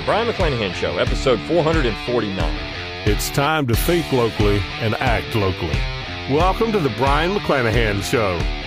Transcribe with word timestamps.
The 0.00 0.06
Brion 0.06 0.28
McClanahan 0.28 0.72
Show, 0.72 0.96
episode 0.96 1.38
449. 1.40 2.56
It's 3.04 3.28
time 3.28 3.66
to 3.66 3.76
think 3.76 4.10
locally 4.10 4.62
and 4.80 4.94
act 4.94 5.34
locally. 5.34 5.76
Welcome 6.34 6.72
to 6.72 6.80
the 6.80 6.88
Brion 6.88 7.36
McClanahan 7.36 8.02
Show. 8.02 8.59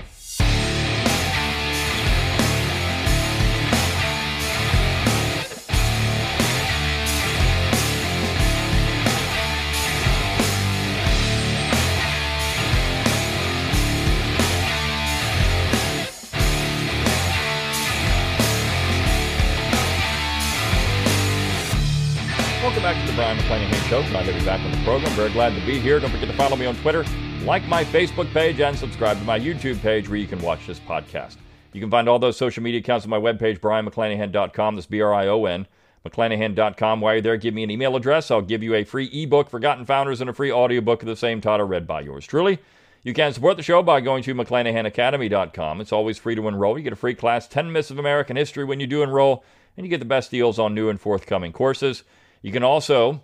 The 23.14 23.18
Brion 23.18 23.38
McClanahan 23.38 23.90
Show. 23.90 24.02
Glad 24.10 24.26
to 24.26 24.34
be 24.34 24.44
back 24.44 24.60
on 24.62 24.72
the 24.72 24.78
program. 24.84 25.12
Very 25.12 25.32
glad 25.32 25.54
to 25.54 25.66
be 25.66 25.80
here. 25.80 26.00
Don't 26.00 26.10
forget 26.10 26.28
to 26.28 26.36
follow 26.36 26.56
me 26.56 26.66
on 26.66 26.76
Twitter, 26.78 27.06
like 27.44 27.64
my 27.68 27.84
Facebook 27.84 28.32
page, 28.34 28.60
and 28.60 28.78
subscribe 28.78 29.18
to 29.20 29.24
my 29.24 29.40
YouTube 29.40 29.80
page 29.82 30.10
where 30.10 30.18
you 30.18 30.28
can 30.28 30.42
watch 30.42 30.66
this 30.66 30.80
podcast. 30.80 31.38
You 31.74 31.82
can 31.82 31.92
find 31.92 32.10
all 32.10 32.20
those 32.20 32.38
social 32.38 32.64
media 32.64 32.80
accounts 32.80 33.06
on 33.06 33.10
my 33.10 33.20
webpage, 33.20 33.60
brionmcclanahan.com. 33.60 34.76
That's 34.76 34.88
B 34.88 35.02
R 35.02 35.14
I 35.14 35.28
O 35.28 35.46
N, 35.46 35.68
McClanahan.com. 36.06 37.02
While 37.02 37.14
you're 37.14 37.22
there, 37.22 37.38
give 37.38 37.54
me 37.54 37.64
an 37.64 37.72
email 37.72 37.96
address. 37.96 38.32
I'll 38.32 38.42
give 38.42 38.64
you 38.64 38.74
a 38.76 38.84
free 38.84 39.10
ebook, 39.14 39.50
Forgotten 39.50 39.86
Founders, 39.86 40.22
and 40.22 40.30
a 40.30 40.34
free 40.34 40.52
audiobook 40.52 41.02
of 41.04 41.08
the 41.08 41.16
same 41.16 41.42
title 41.42 41.68
read 41.68 41.86
by 41.86 42.02
yours 42.02 42.26
truly. 42.26 42.60
You 43.04 43.14
can 43.14 43.34
support 43.34 43.58
the 43.58 43.64
show 43.64 43.84
by 43.84 44.02
going 44.02 44.24
to 44.24 44.34
McClanahanacademy.com. 44.34 45.82
It's 45.82 45.92
always 45.92 46.18
free 46.18 46.36
to 46.36 46.48
enroll. 46.48 46.78
You 46.78 46.84
get 46.84 46.94
a 46.94 46.96
free 46.96 47.16
class, 47.16 47.48
10 47.48 47.72
Myths 47.72 47.92
of 47.92 48.00
American 48.00 48.38
History 48.38 48.64
when 48.64 48.80
you 48.80 48.88
do 48.88 49.04
enroll, 49.04 49.44
and 49.76 49.86
you 49.86 49.90
get 49.90 50.00
the 50.00 50.06
best 50.06 50.32
deals 50.32 50.58
on 50.58 50.74
new 50.74 50.90
and 50.90 51.00
forthcoming 51.00 51.52
courses. 51.52 52.04
You 52.44 52.52
can 52.52 52.62
also 52.62 53.22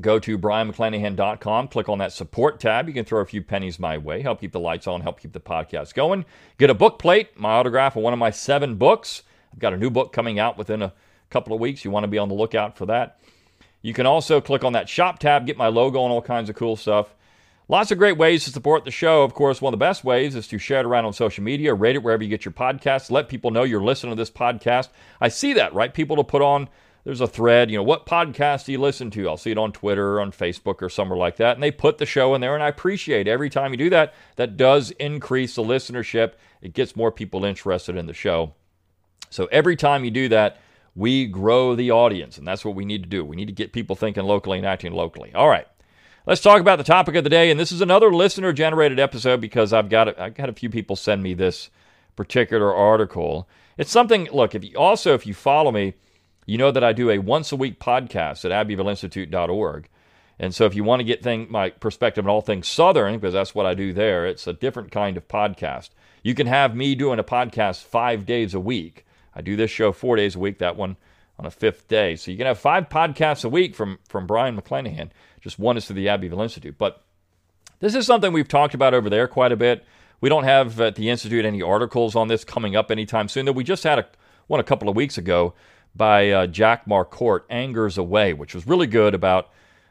go 0.00 0.18
to 0.20 0.38
brionmcclanahan.com, 0.38 1.68
click 1.68 1.88
on 1.88 1.98
that 1.98 2.12
support 2.12 2.60
tab. 2.60 2.86
You 2.86 2.94
can 2.94 3.04
throw 3.04 3.20
a 3.20 3.26
few 3.26 3.42
pennies 3.42 3.78
my 3.78 3.98
way, 3.98 4.22
help 4.22 4.40
keep 4.40 4.52
the 4.52 4.60
lights 4.60 4.86
on, 4.86 5.00
help 5.00 5.20
keep 5.20 5.32
the 5.32 5.40
podcast 5.40 5.94
going. 5.94 6.24
Get 6.56 6.70
a 6.70 6.74
book 6.74 6.98
plate, 6.98 7.38
my 7.38 7.50
autograph 7.50 7.96
on 7.96 8.02
one 8.02 8.12
of 8.12 8.18
my 8.18 8.30
seven 8.30 8.76
books. 8.76 9.22
I've 9.52 9.58
got 9.58 9.74
a 9.74 9.76
new 9.76 9.90
book 9.90 10.12
coming 10.12 10.38
out 10.38 10.56
within 10.56 10.80
a 10.80 10.92
couple 11.28 11.54
of 11.54 11.60
weeks. 11.60 11.84
You 11.84 11.90
want 11.90 12.04
to 12.04 12.08
be 12.08 12.18
on 12.18 12.28
the 12.28 12.34
lookout 12.34 12.76
for 12.76 12.86
that. 12.86 13.18
You 13.82 13.92
can 13.92 14.06
also 14.06 14.40
click 14.40 14.64
on 14.64 14.74
that 14.74 14.88
shop 14.88 15.18
tab, 15.18 15.44
get 15.44 15.56
my 15.56 15.68
logo 15.68 16.04
and 16.04 16.12
all 16.12 16.22
kinds 16.22 16.48
of 16.48 16.56
cool 16.56 16.76
stuff. 16.76 17.14
Lots 17.68 17.90
of 17.90 17.98
great 17.98 18.16
ways 18.16 18.44
to 18.44 18.50
support 18.50 18.84
the 18.84 18.92
show. 18.92 19.24
Of 19.24 19.34
course, 19.34 19.60
one 19.60 19.74
of 19.74 19.80
the 19.80 19.84
best 19.84 20.04
ways 20.04 20.36
is 20.36 20.46
to 20.48 20.58
share 20.58 20.80
it 20.80 20.86
around 20.86 21.04
on 21.04 21.12
social 21.12 21.42
media, 21.42 21.74
rate 21.74 21.96
it 21.96 22.02
wherever 22.04 22.22
you 22.22 22.28
get 22.28 22.44
your 22.44 22.52
podcasts, 22.52 23.10
let 23.10 23.28
people 23.28 23.50
know 23.50 23.64
you're 23.64 23.82
listening 23.82 24.12
to 24.12 24.16
this 24.16 24.30
podcast. 24.30 24.88
I 25.20 25.28
see 25.28 25.52
that, 25.54 25.74
right? 25.74 25.92
People 25.92 26.14
to 26.16 26.22
put 26.22 26.42
on 26.42 26.68
there's 27.06 27.20
a 27.20 27.28
thread, 27.28 27.70
you 27.70 27.76
know, 27.76 27.84
what 27.84 28.04
podcast 28.04 28.64
do 28.64 28.72
you 28.72 28.80
listen 28.80 29.12
to? 29.12 29.28
I'll 29.28 29.36
see 29.36 29.52
it 29.52 29.58
on 29.58 29.70
Twitter 29.70 30.14
or 30.14 30.20
on 30.20 30.32
Facebook 30.32 30.82
or 30.82 30.88
somewhere 30.88 31.16
like 31.16 31.36
that. 31.36 31.54
And 31.54 31.62
they 31.62 31.70
put 31.70 31.98
the 31.98 32.04
show 32.04 32.34
in 32.34 32.40
there, 32.40 32.54
and 32.54 32.64
I 32.64 32.66
appreciate 32.66 33.28
every 33.28 33.48
time 33.48 33.70
you 33.70 33.76
do 33.76 33.90
that. 33.90 34.12
That 34.34 34.56
does 34.56 34.90
increase 34.90 35.54
the 35.54 35.62
listenership. 35.62 36.32
It 36.60 36.74
gets 36.74 36.96
more 36.96 37.12
people 37.12 37.44
interested 37.44 37.94
in 37.96 38.06
the 38.06 38.12
show. 38.12 38.54
So 39.30 39.46
every 39.52 39.76
time 39.76 40.04
you 40.04 40.10
do 40.10 40.28
that, 40.30 40.58
we 40.96 41.26
grow 41.26 41.76
the 41.76 41.92
audience, 41.92 42.38
and 42.38 42.48
that's 42.48 42.64
what 42.64 42.74
we 42.74 42.84
need 42.84 43.04
to 43.04 43.08
do. 43.08 43.24
We 43.24 43.36
need 43.36 43.46
to 43.46 43.52
get 43.52 43.72
people 43.72 43.94
thinking 43.94 44.24
locally 44.24 44.58
and 44.58 44.66
acting 44.66 44.92
locally. 44.92 45.32
All 45.32 45.48
right. 45.48 45.68
Let's 46.26 46.40
talk 46.40 46.60
about 46.60 46.78
the 46.78 46.84
topic 46.84 47.14
of 47.14 47.22
the 47.22 47.30
day, 47.30 47.52
and 47.52 47.60
this 47.60 47.70
is 47.70 47.82
another 47.82 48.12
listener 48.12 48.52
generated 48.52 48.98
episode 48.98 49.40
because 49.40 49.72
I've 49.72 49.90
got 49.90 50.08
a, 50.08 50.20
I've 50.20 50.34
got 50.34 50.48
a 50.48 50.52
few 50.52 50.70
people 50.70 50.96
send 50.96 51.22
me 51.22 51.34
this 51.34 51.70
particular 52.16 52.74
article. 52.74 53.48
It's 53.78 53.92
something. 53.92 54.28
Look, 54.32 54.56
if 54.56 54.64
you 54.64 54.76
also 54.76 55.14
if 55.14 55.24
you 55.24 55.34
follow 55.34 55.70
me, 55.70 55.94
you 56.46 56.56
know 56.56 56.70
that 56.70 56.84
I 56.84 56.92
do 56.92 57.10
a 57.10 57.18
once 57.18 57.52
a 57.52 57.56
week 57.56 57.80
podcast 57.80 58.48
at 58.48 58.66
abbevilleinstitute.org. 58.66 59.88
And 60.38 60.54
so 60.54 60.64
if 60.64 60.74
you 60.74 60.84
want 60.84 61.00
to 61.00 61.04
get 61.04 61.22
thing, 61.22 61.46
my 61.50 61.70
perspective 61.70 62.24
on 62.24 62.30
all 62.30 62.40
things 62.40 62.68
Southern, 62.68 63.14
because 63.18 63.34
that's 63.34 63.54
what 63.54 63.66
I 63.66 63.74
do 63.74 63.92
there, 63.92 64.26
it's 64.26 64.46
a 64.46 64.52
different 64.52 64.92
kind 64.92 65.16
of 65.16 65.26
podcast. 65.28 65.90
You 66.22 66.34
can 66.34 66.46
have 66.46 66.76
me 66.76 66.94
doing 66.94 67.18
a 67.18 67.24
podcast 67.24 67.84
five 67.84 68.26
days 68.26 68.54
a 68.54 68.60
week. 68.60 69.04
I 69.34 69.40
do 69.40 69.56
this 69.56 69.70
show 69.70 69.92
four 69.92 70.16
days 70.16 70.36
a 70.36 70.38
week, 70.38 70.58
that 70.58 70.76
one 70.76 70.96
on 71.38 71.46
a 71.46 71.50
fifth 71.50 71.88
day. 71.88 72.16
So 72.16 72.30
you 72.30 72.36
can 72.36 72.46
have 72.46 72.58
five 72.58 72.88
podcasts 72.88 73.44
a 73.44 73.48
week 73.48 73.74
from, 73.74 73.98
from 74.08 74.26
Brion 74.26 74.60
McClanahan. 74.60 75.10
Just 75.40 75.58
one 75.58 75.76
is 75.76 75.86
to 75.86 75.92
the 75.92 76.08
Abbeville 76.08 76.42
Institute. 76.42 76.76
But 76.78 77.02
this 77.80 77.94
is 77.94 78.06
something 78.06 78.32
we've 78.32 78.48
talked 78.48 78.74
about 78.74 78.94
over 78.94 79.10
there 79.10 79.28
quite 79.28 79.52
a 79.52 79.56
bit. 79.56 79.84
We 80.20 80.28
don't 80.28 80.44
have 80.44 80.80
at 80.80 80.94
the 80.94 81.10
Institute 81.10 81.44
any 81.44 81.60
articles 81.60 82.16
on 82.16 82.28
this 82.28 82.44
coming 82.44 82.74
up 82.74 82.90
anytime 82.90 83.28
soon, 83.28 83.44
though 83.44 83.52
we 83.52 83.64
just 83.64 83.84
had 83.84 83.98
a, 83.98 84.06
one 84.46 84.60
a 84.60 84.64
couple 84.64 84.88
of 84.88 84.96
weeks 84.96 85.18
ago 85.18 85.54
by 85.96 86.30
uh, 86.30 86.46
Jack 86.46 86.86
Marcourt, 86.86 87.44
Angers 87.50 87.98
Away, 87.98 88.32
which 88.32 88.54
was 88.54 88.66
really 88.66 88.86
good 88.86 89.14
about 89.14 89.50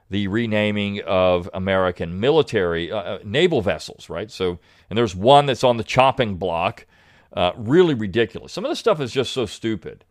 the 0.10 0.28
renaming 0.28 1.02
of 1.02 1.50
American 1.54 2.20
military 2.20 2.92
uh, 2.92 2.98
uh, 2.98 3.20
naval 3.24 3.62
vessels, 3.62 4.10
right? 4.10 4.30
So, 4.30 4.60
and 4.90 4.98
there's 4.98 5.16
one 5.16 5.46
that's 5.48 5.64
on 5.64 5.78
the 5.78 5.84
chopping 5.84 6.36
block, 6.36 6.86
uh, 7.34 7.52
really 7.56 7.94
ridiculous. 7.94 8.54
Some 8.54 8.66
of 8.66 8.70
the 8.70 8.76
stuff 8.76 9.02
is 9.02 9.12
just 9.12 9.34
so 9.34 9.46
stupid. 9.46 10.06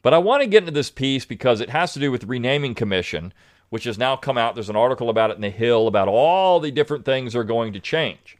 But 0.00 0.14
I 0.14 0.18
want 0.18 0.42
to 0.42 0.48
get 0.48 0.62
into 0.62 0.72
this 0.72 0.90
piece 0.90 1.24
because 1.24 1.60
it 1.60 1.70
has 1.70 1.92
to 1.92 2.00
do 2.00 2.10
with 2.10 2.22
the 2.22 2.26
renaming 2.26 2.74
commission, 2.74 3.32
which 3.68 3.84
has 3.84 3.98
now 3.98 4.16
come 4.16 4.36
out. 4.36 4.54
There's 4.54 4.70
an 4.70 4.76
article 4.76 5.08
about 5.08 5.30
it 5.30 5.36
in 5.36 5.42
the 5.42 5.50
Hill 5.50 5.86
about 5.86 6.08
all 6.08 6.58
the 6.58 6.70
different 6.70 7.04
things 7.04 7.36
are 7.36 7.44
going 7.44 7.72
to 7.74 7.80
change. 7.80 8.38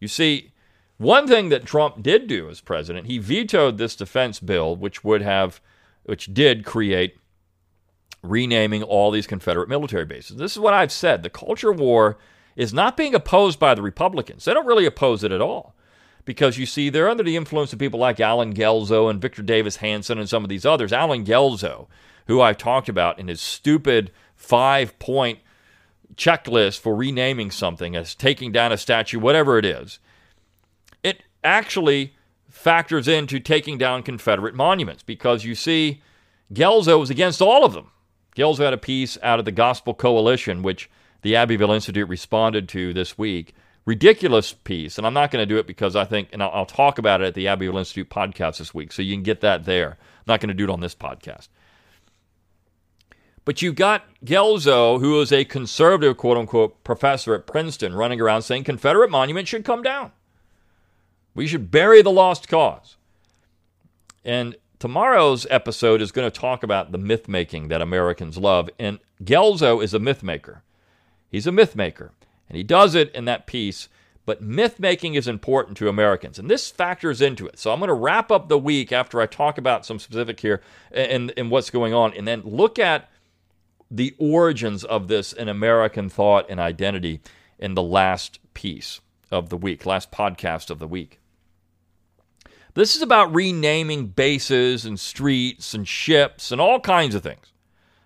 You 0.00 0.08
see, 0.08 0.52
one 0.98 1.28
thing 1.28 1.50
that 1.50 1.66
Trump 1.66 2.02
did 2.02 2.26
do 2.26 2.48
as 2.48 2.60
president, 2.60 3.06
he 3.06 3.18
vetoed 3.18 3.76
this 3.76 3.96
defense 3.96 4.40
bill, 4.40 4.74
which 4.76 5.04
would 5.04 5.22
have, 5.22 5.60
which 6.04 6.32
did 6.32 6.64
create 6.64 7.18
renaming 8.22 8.82
all 8.82 9.10
these 9.10 9.26
Confederate 9.26 9.68
military 9.68 10.06
bases. 10.06 10.38
This 10.38 10.52
is 10.52 10.58
what 10.58 10.74
I've 10.74 10.92
said. 10.92 11.22
The 11.22 11.30
culture 11.30 11.72
war 11.72 12.16
is 12.56 12.72
not 12.72 12.96
being 12.96 13.14
opposed 13.14 13.58
by 13.58 13.74
the 13.74 13.82
Republicans. 13.82 14.44
They 14.44 14.54
don't 14.54 14.66
really 14.66 14.86
oppose 14.86 15.22
it 15.22 15.32
at 15.32 15.42
all. 15.42 15.74
Because 16.24 16.58
you 16.58 16.66
see, 16.66 16.88
they're 16.88 17.10
under 17.10 17.22
the 17.22 17.36
influence 17.36 17.72
of 17.72 17.78
people 17.78 18.00
like 18.00 18.18
Allen 18.18 18.52
Guelzo 18.52 19.08
and 19.08 19.22
Victor 19.22 19.42
Davis 19.42 19.76
Hanson 19.76 20.18
and 20.18 20.28
some 20.28 20.42
of 20.42 20.48
these 20.48 20.66
others. 20.66 20.92
Allen 20.92 21.24
Guelzo, 21.24 21.86
who 22.26 22.40
I've 22.40 22.58
talked 22.58 22.88
about 22.88 23.20
in 23.20 23.28
his 23.28 23.40
stupid 23.40 24.10
five 24.34 24.98
point 24.98 25.38
checklist 26.16 26.80
for 26.80 26.96
renaming 26.96 27.52
something 27.52 27.94
as 27.94 28.14
taking 28.14 28.50
down 28.50 28.72
a 28.72 28.76
statue, 28.76 29.20
whatever 29.20 29.56
it 29.58 29.64
is 29.64 30.00
actually 31.46 32.14
factors 32.50 33.06
into 33.06 33.38
taking 33.38 33.78
down 33.78 34.02
Confederate 34.02 34.54
monuments 34.54 35.02
because 35.02 35.44
you 35.44 35.54
see, 35.54 36.02
Guelzo 36.52 36.98
was 36.98 37.10
against 37.10 37.40
all 37.40 37.64
of 37.64 37.72
them. 37.72 37.90
Guelzo 38.36 38.64
had 38.64 38.74
a 38.74 38.78
piece 38.78 39.16
out 39.22 39.38
of 39.38 39.44
the 39.44 39.52
Gospel 39.52 39.94
Coalition, 39.94 40.62
which 40.62 40.90
the 41.22 41.36
Abbeville 41.36 41.72
Institute 41.72 42.08
responded 42.08 42.68
to 42.70 42.92
this 42.92 43.16
week. 43.16 43.54
Ridiculous 43.84 44.52
piece, 44.52 44.98
and 44.98 45.06
I'm 45.06 45.14
not 45.14 45.30
going 45.30 45.42
to 45.42 45.46
do 45.46 45.58
it 45.58 45.66
because 45.66 45.94
I 45.94 46.04
think, 46.04 46.28
and 46.32 46.42
I'll, 46.42 46.50
I'll 46.52 46.66
talk 46.66 46.98
about 46.98 47.20
it 47.20 47.28
at 47.28 47.34
the 47.34 47.46
Abbeville 47.46 47.78
Institute 47.78 48.10
podcast 48.10 48.58
this 48.58 48.74
week, 48.74 48.92
so 48.92 49.00
you 49.00 49.14
can 49.14 49.22
get 49.22 49.42
that 49.42 49.64
there. 49.64 49.90
I'm 49.90 50.24
not 50.26 50.40
going 50.40 50.48
to 50.48 50.54
do 50.54 50.64
it 50.64 50.70
on 50.70 50.80
this 50.80 50.94
podcast. 50.94 51.48
But 53.44 53.62
you've 53.62 53.76
got 53.76 54.02
Guelzo, 54.24 54.98
who 54.98 55.20
is 55.20 55.32
a 55.32 55.44
conservative, 55.44 56.16
quote 56.16 56.36
unquote, 56.36 56.82
professor 56.82 57.32
at 57.32 57.46
Princeton, 57.46 57.94
running 57.94 58.20
around 58.20 58.42
saying 58.42 58.64
Confederate 58.64 59.08
monuments 59.08 59.50
should 59.50 59.64
come 59.64 59.82
down. 59.82 60.10
We 61.36 61.46
should 61.46 61.70
bury 61.70 62.00
the 62.00 62.10
lost 62.10 62.48
cause. 62.48 62.96
And 64.24 64.56
tomorrow's 64.78 65.46
episode 65.50 66.00
is 66.00 66.10
going 66.10 66.28
to 66.28 66.40
talk 66.40 66.62
about 66.62 66.92
the 66.92 66.98
myth 66.98 67.28
making 67.28 67.68
that 67.68 67.82
Americans 67.82 68.38
love. 68.38 68.70
And 68.78 68.98
Guelzo 69.22 69.84
is 69.84 69.92
a 69.92 69.98
myth 69.98 70.22
maker. 70.22 70.62
He's 71.30 71.46
a 71.46 71.52
myth 71.52 71.76
maker. 71.76 72.12
And 72.48 72.56
he 72.56 72.62
does 72.62 72.94
it 72.94 73.14
in 73.14 73.26
that 73.26 73.46
piece. 73.46 73.90
But 74.24 74.40
myth 74.40 74.80
making 74.80 75.14
is 75.14 75.28
important 75.28 75.76
to 75.76 75.90
Americans. 75.90 76.38
And 76.38 76.50
this 76.50 76.70
factors 76.70 77.20
into 77.20 77.46
it. 77.46 77.58
So 77.58 77.70
I'm 77.70 77.80
going 77.80 77.88
to 77.88 77.94
wrap 77.94 78.32
up 78.32 78.48
the 78.48 78.58
week 78.58 78.90
after 78.90 79.20
I 79.20 79.26
talk 79.26 79.58
about 79.58 79.84
some 79.84 79.98
specific 79.98 80.40
here 80.40 80.62
and, 80.90 81.34
and 81.36 81.50
what's 81.50 81.68
going 81.68 81.92
on. 81.92 82.14
And 82.14 82.26
then 82.26 82.40
look 82.44 82.78
at 82.78 83.10
the 83.90 84.16
origins 84.18 84.84
of 84.84 85.08
this 85.08 85.34
in 85.34 85.50
American 85.50 86.08
thought 86.08 86.46
and 86.48 86.58
identity 86.58 87.20
in 87.58 87.74
the 87.74 87.82
last 87.82 88.40
piece 88.54 89.00
of 89.30 89.50
the 89.50 89.56
week, 89.56 89.84
last 89.84 90.10
podcast 90.10 90.70
of 90.70 90.78
the 90.78 90.88
week. 90.88 91.20
This 92.76 92.94
is 92.94 93.00
about 93.00 93.34
renaming 93.34 94.08
bases 94.08 94.84
and 94.84 95.00
streets 95.00 95.72
and 95.72 95.88
ships 95.88 96.52
and 96.52 96.60
all 96.60 96.78
kinds 96.78 97.14
of 97.14 97.22
things 97.22 97.54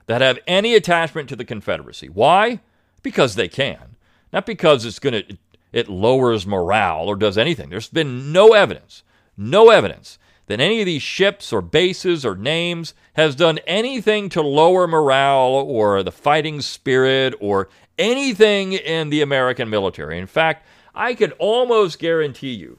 that 0.06 0.20
have 0.20 0.38
any 0.46 0.76
attachment 0.76 1.28
to 1.28 1.34
the 1.34 1.44
Confederacy. 1.44 2.08
Why? 2.08 2.60
Because 3.02 3.34
they 3.34 3.48
can. 3.48 3.96
Not 4.32 4.46
because 4.46 4.84
it's 4.84 5.00
going 5.00 5.24
to 5.24 5.38
it 5.72 5.88
lowers 5.88 6.46
morale 6.46 7.06
or 7.08 7.16
does 7.16 7.36
anything. 7.36 7.68
There's 7.68 7.88
been 7.88 8.30
no 8.30 8.52
evidence, 8.52 9.02
no 9.36 9.70
evidence 9.70 10.20
that 10.46 10.60
any 10.60 10.78
of 10.78 10.86
these 10.86 11.02
ships 11.02 11.52
or 11.52 11.62
bases 11.62 12.24
or 12.24 12.36
names 12.36 12.94
has 13.14 13.34
done 13.34 13.58
anything 13.66 14.28
to 14.28 14.40
lower 14.40 14.86
morale 14.86 15.50
or 15.66 16.04
the 16.04 16.12
fighting 16.12 16.60
spirit 16.60 17.34
or 17.40 17.68
anything 17.98 18.74
in 18.74 19.10
the 19.10 19.20
American 19.20 19.68
military. 19.68 20.16
In 20.16 20.28
fact, 20.28 20.64
I 20.94 21.14
could 21.14 21.32
almost 21.40 21.98
guarantee 21.98 22.54
you 22.54 22.78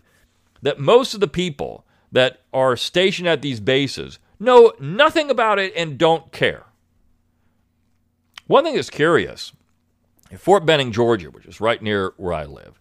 that 0.61 0.79
most 0.79 1.13
of 1.13 1.19
the 1.19 1.27
people 1.27 1.85
that 2.11 2.41
are 2.53 2.75
stationed 2.75 3.27
at 3.27 3.41
these 3.41 3.59
bases 3.59 4.19
know 4.39 4.73
nothing 4.79 5.29
about 5.29 5.59
it 5.59 5.73
and 5.75 5.97
don't 5.97 6.31
care. 6.31 6.65
One 8.47 8.63
thing 8.63 8.75
that's 8.75 8.89
curious 8.89 9.53
Fort 10.37 10.65
Benning, 10.65 10.91
Georgia, 10.91 11.29
which 11.29 11.45
is 11.45 11.61
right 11.61 11.81
near 11.81 12.13
where 12.17 12.33
I 12.33 12.45
live, 12.45 12.79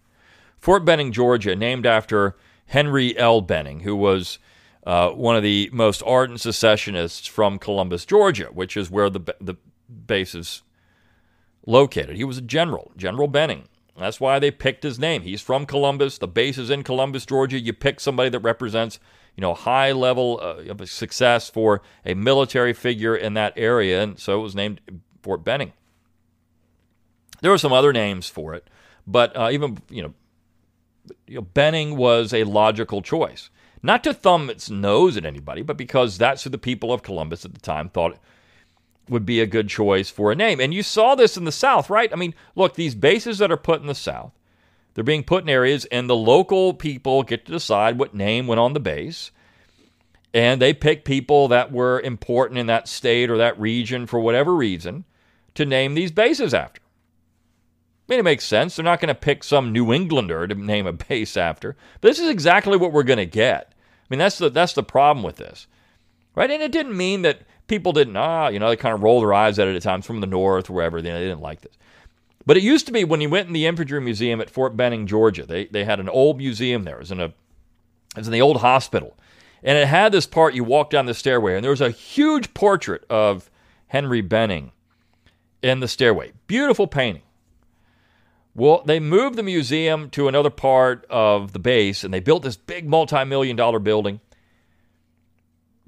Fort 0.59 0.85
Benning, 0.85 1.13
Georgia, 1.13 1.57
named 1.57 1.87
after 1.87 2.37
Henry 2.67 3.17
L. 3.19 3.41
Benning, 3.41 3.81
who 3.81 3.97
was 3.97 4.39
uh, 4.87 5.11
one 5.11 5.37
of 5.37 5.43
the 5.43 5.69
most 5.73 6.03
ardent 6.07 6.41
secessionists 6.41 7.27
from 7.27 7.59
Columbus, 7.59 8.05
Georgia, 8.05 8.47
which 8.53 8.77
is 8.77 8.91
where 8.91 9.11
the, 9.11 9.21
the 9.41 9.57
base 10.07 10.35
is 10.35 10.63
located. 11.67 12.17
He 12.17 12.25
was 12.25 12.39
a 12.39 12.43
general, 12.43 12.93
General 12.97 13.29
Benning. 13.29 13.69
That's 14.01 14.21
why 14.21 14.39
they 14.39 14.51
picked 14.51 14.83
his 14.83 14.99
name. 14.99 15.23
He's 15.23 15.43
from 15.43 15.67
Columbus. 15.67 16.19
The 16.19 16.27
base 16.27 16.57
is 16.59 16.71
in 16.71 16.83
Columbus, 16.83 17.27
Georgia. 17.27 17.59
You 17.59 17.73
pick 17.73 18.01
somebody 18.01 18.31
that 18.31 18.41
represents, 18.41 18.99
you 19.37 19.43
know, 19.43 19.55
high 19.55 19.93
level 19.93 20.41
uh, 20.43 20.65
of 20.71 20.89
success 20.89 21.51
for 21.51 21.83
a 22.05 22.15
military 22.15 22.73
figure 22.73 23.15
in 23.15 23.35
that 23.35 23.53
area, 23.57 24.03
and 24.03 24.19
so 24.19 24.41
it 24.41 24.43
was 24.43 24.55
named 24.55 24.81
Fort 25.23 25.45
Benning. 25.45 25.73
There 27.43 27.51
were 27.51 27.59
some 27.59 27.73
other 27.73 27.93
names 27.93 28.29
for 28.29 28.55
it, 28.55 28.69
but 29.07 29.37
uh, 29.37 29.51
even 29.53 29.79
you 29.91 30.03
know, 30.03 30.15
you 31.27 31.37
know, 31.37 31.43
Benning 31.43 31.97
was 31.97 32.33
a 32.33 32.45
logical 32.45 33.03
choice. 33.03 33.51
Not 33.83 34.05
to 34.05 34.13
thumb 34.13 34.51
its 34.51 34.69
nose 34.69 35.17
at 35.17 35.25
anybody, 35.25 35.63
but 35.63 35.77
because 35.77 36.19
that's 36.19 36.45
who 36.45 36.51
the 36.51 36.59
people 36.59 36.93
of 36.93 37.03
Columbus 37.03 37.45
at 37.45 37.55
the 37.55 37.61
time 37.61 37.89
thought 37.89 38.19
would 39.11 39.27
be 39.27 39.41
a 39.41 39.47
good 39.47 39.69
choice 39.69 40.09
for 40.09 40.33
a 40.33 40.37
name. 40.37 40.61
And 40.61 40.73
you 40.73 40.83
saw 40.83 41.15
this 41.15 41.37
in 41.37 41.45
the 41.45 41.53
South, 41.53 41.91
right? 41.91 42.13
I 42.13 42.17
mean, 42.17 42.35
look, 42.55 42.75
these 42.75 42.95
bases 42.95 43.39
that 43.39 43.53
are 43.53 43.57
put 43.57 43.81
in 43.81 43.87
the 43.87 43.95
South, 43.95 44.33
they're 44.95 45.05
being 45.05 45.25
put 45.25 45.45
in 45.45 45.51
areas, 45.51 45.85
and 45.87 46.09
the 46.09 46.17
local 46.17 46.75
people 46.75 47.23
get 47.23 47.47
to 47.47 47.53
decide 47.53 47.99
what 47.99 48.15
name 48.15 48.47
went 48.47 48.61
on 48.61 48.73
the 48.73 48.81
base. 48.81 49.31
And 50.33 50.63
they 50.63 50.73
pick 50.73 51.05
people 51.05 51.49
that 51.49 51.73
were 51.73 52.01
important 52.01 52.59
in 52.59 52.67
that 52.67 52.89
state 52.89 53.31
or 53.31 53.39
that 53.39 53.59
region 53.59 54.07
for 54.07 54.21
whatever 54.21 54.55
reason 54.55 55.05
to 55.55 55.67
name 55.67 55.95
these 55.95 56.13
bases 56.13 56.55
after. 56.55 56.81
I 58.09 58.13
mean, 58.13 58.21
it 58.21 58.25
makes 58.25 58.45
sense. 58.45 58.77
They're 58.77 58.85
not 58.85 59.01
going 59.01 59.09
to 59.09 59.15
pick 59.15 59.45
some 59.45 59.73
New 59.73 59.93
Englander 59.93 60.47
to 60.47 60.55
name 60.55 60.87
a 60.87 60.93
base 61.09 61.37
after. 61.37 61.77
But 62.01 62.09
this 62.09 62.19
is 62.19 62.29
exactly 62.29 62.77
what 62.77 62.93
we're 62.93 63.03
going 63.03 63.19
to 63.19 63.27
get. 63.27 63.73
I 63.73 64.07
mean, 64.09 64.19
that's 64.19 64.39
the 64.39 64.51
that's 64.51 64.73
the 64.73 64.83
problem 64.83 65.23
with 65.25 65.37
this, 65.37 65.69
right? 66.35 66.51
And 66.51 66.63
it 66.63 66.73
didn't 66.73 66.97
mean 66.97 67.23
that 67.23 67.43
people 67.71 67.93
didn't 67.93 68.17
ah, 68.17 68.49
you 68.49 68.59
know, 68.59 68.69
they 68.69 68.77
kind 68.77 68.95
of 68.95 69.03
roll 69.03 69.21
their 69.21 69.33
eyes 69.33 69.59
at 69.59 69.67
it 69.67 69.77
at 69.77 69.83
times 69.83 70.05
from 70.05 70.21
the 70.21 70.27
north, 70.27 70.69
wherever 70.69 71.01
they, 71.01 71.11
they 71.11 71.21
didn't 71.21 71.41
like 71.41 71.63
this. 71.63 71.73
But 72.45 72.59
it 72.59 72.63
used 72.63 72.85
to 72.87 72.93
be 72.93 73.05
when 73.05 73.23
you 73.23 73.31
went 73.31 73.47
in 73.47 73.55
the 73.55 73.67
infantry 73.67 74.01
museum 74.01 74.41
at 74.41 74.51
Fort 74.51 74.77
Benning, 74.77 75.07
Georgia. 75.07 75.47
They 75.47 75.67
they 75.67 75.85
had 75.85 76.01
an 76.01 76.09
old 76.11 76.37
museum 76.37 76.85
there. 76.85 76.97
It 76.97 77.01
was 77.01 77.13
in 77.13 77.21
a 77.21 77.27
it 77.27 78.17
was 78.17 78.27
in 78.27 78.33
the 78.33 78.43
old 78.43 78.59
hospital, 78.59 79.17
and 79.63 79.79
it 79.79 79.87
had 79.87 80.13
this 80.13 80.27
part. 80.27 80.55
You 80.55 80.65
walk 80.65 80.91
down 80.91 81.07
the 81.07 81.15
stairway, 81.15 81.55
and 81.55 81.65
there 81.65 81.71
was 81.71 81.81
a 81.81 81.91
huge 81.91 82.53
portrait 82.53 83.05
of 83.09 83.51
Henry 83.87 84.21
Benning 84.21 84.73
in 85.63 85.81
the 85.81 85.89
stairway. 85.89 86.33
Beautiful 86.47 86.87
painting. 86.87 87.23
Well, 88.55 88.83
they 88.85 88.99
moved 88.99 89.37
the 89.37 89.43
museum 89.43 90.11
to 90.11 90.27
another 90.27 90.51
part 90.51 91.07
of 91.09 91.53
the 91.53 91.59
base 91.59 92.03
and 92.03 92.13
they 92.13 92.21
built 92.21 92.43
this 92.43 92.57
big 92.57 92.89
multi 92.89 93.25
million 93.25 93.57
dollar 93.57 93.79
building. 93.79 94.21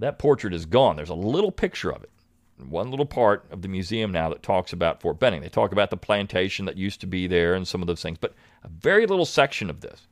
That 0.02 0.18
portrait 0.18 0.52
is 0.52 0.66
gone. 0.66 0.96
There's 0.96 1.10
a 1.10 1.14
little 1.14 1.52
picture 1.52 1.92
of 1.92 2.02
it. 2.02 2.10
One 2.68 2.90
little 2.90 3.06
part 3.06 3.46
of 3.52 3.62
the 3.62 3.68
museum 3.68 4.10
now 4.10 4.28
that 4.30 4.42
talks 4.42 4.72
about 4.72 5.00
Fort 5.00 5.20
Benning. 5.20 5.40
They 5.40 5.48
talk 5.48 5.70
about 5.70 5.90
the 5.90 5.96
plantation 5.96 6.64
that 6.64 6.76
used 6.76 7.00
to 7.02 7.06
be 7.06 7.28
there 7.28 7.54
and 7.54 7.66
some 7.66 7.80
of 7.80 7.86
those 7.86 8.02
things, 8.02 8.18
but 8.18 8.34
a 8.64 8.68
very 8.68 9.06
little 9.06 9.24
section 9.24 9.70
of 9.70 9.80
this. 9.80 10.08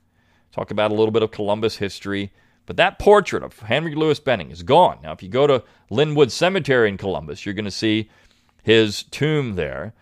Talk 0.52 0.70
about 0.70 0.92
a 0.92 0.94
little 0.94 1.10
bit 1.10 1.24
of 1.24 1.32
Columbus 1.32 1.76
history. 1.76 2.32
But 2.66 2.76
that 2.76 3.00
portrait 3.00 3.42
of 3.42 3.58
Henry 3.58 3.96
Lewis 3.96 4.20
Benning 4.20 4.52
is 4.52 4.62
gone. 4.62 4.98
Now, 5.02 5.10
if 5.10 5.24
you 5.24 5.28
go 5.28 5.48
to 5.48 5.64
Linwood 5.90 6.30
Cemetery 6.30 6.88
in 6.88 6.96
Columbus, 6.96 7.44
you're 7.44 7.54
going 7.54 7.64
to 7.64 7.70
see 7.72 8.08
his 8.62 9.02
tomb 9.02 9.56
there. 9.56 9.92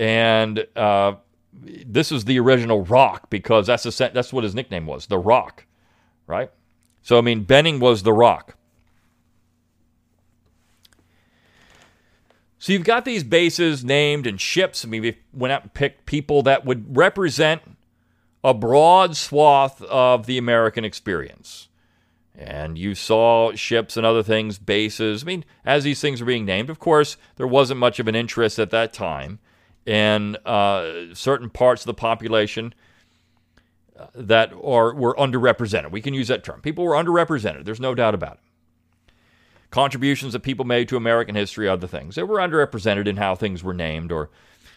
And 0.00 0.66
uh, 0.74 1.14
this 1.52 2.10
is 2.10 2.24
the 2.24 2.40
original 2.40 2.84
Rock 2.84 3.30
because 3.30 3.68
that's 3.68 3.86
a, 3.86 4.10
that's 4.12 4.32
what 4.32 4.42
his 4.42 4.56
nickname 4.56 4.86
was, 4.86 5.06
the 5.06 5.18
Rock, 5.18 5.64
right? 6.26 6.50
So 7.02 7.18
I 7.18 7.20
mean, 7.20 7.44
Benning 7.44 7.78
was 7.78 8.02
the 8.02 8.12
Rock. 8.12 8.56
So 12.58 12.72
you've 12.72 12.84
got 12.84 13.04
these 13.04 13.22
bases 13.22 13.84
named 13.84 14.26
and 14.26 14.40
ships. 14.40 14.84
I 14.84 14.88
mean, 14.88 15.02
we 15.02 15.18
went 15.32 15.52
out 15.52 15.62
and 15.62 15.74
picked 15.74 16.06
people 16.06 16.42
that 16.42 16.64
would 16.64 16.96
represent 16.96 17.62
a 18.42 18.52
broad 18.52 19.16
swath 19.16 19.80
of 19.82 20.26
the 20.26 20.38
American 20.38 20.84
experience. 20.84 21.68
And 22.34 22.78
you 22.78 22.94
saw 22.94 23.52
ships 23.54 23.96
and 23.96 24.06
other 24.06 24.22
things, 24.22 24.58
bases. 24.58 25.22
I 25.22 25.26
mean, 25.26 25.44
as 25.64 25.84
these 25.84 26.00
things 26.00 26.20
were 26.20 26.26
being 26.26 26.44
named, 26.44 26.70
of 26.70 26.78
course, 26.78 27.16
there 27.36 27.48
wasn't 27.48 27.80
much 27.80 27.98
of 27.98 28.06
an 28.06 28.14
interest 28.14 28.58
at 28.58 28.70
that 28.70 28.92
time 28.92 29.40
in 29.86 30.36
uh, 30.44 31.14
certain 31.14 31.50
parts 31.50 31.82
of 31.82 31.86
the 31.86 31.94
population 31.94 32.74
uh, 33.98 34.06
that 34.14 34.52
are 34.52 34.94
were 34.94 35.16
underrepresented. 35.16 35.90
We 35.90 36.00
can 36.00 36.14
use 36.14 36.28
that 36.28 36.44
term. 36.44 36.60
People 36.60 36.84
were 36.84 36.94
underrepresented. 36.94 37.64
There's 37.64 37.80
no 37.80 37.94
doubt 37.94 38.14
about 38.14 38.34
it. 38.34 38.40
Contributions 39.70 40.32
that 40.32 40.40
people 40.40 40.64
made 40.64 40.88
to 40.88 40.96
American 40.96 41.34
history, 41.34 41.68
other 41.68 41.86
things. 41.86 42.14
They 42.14 42.22
were 42.22 42.38
underrepresented 42.38 43.06
in 43.06 43.16
how 43.16 43.34
things 43.34 43.62
were 43.62 43.74
named 43.74 44.12
or 44.12 44.30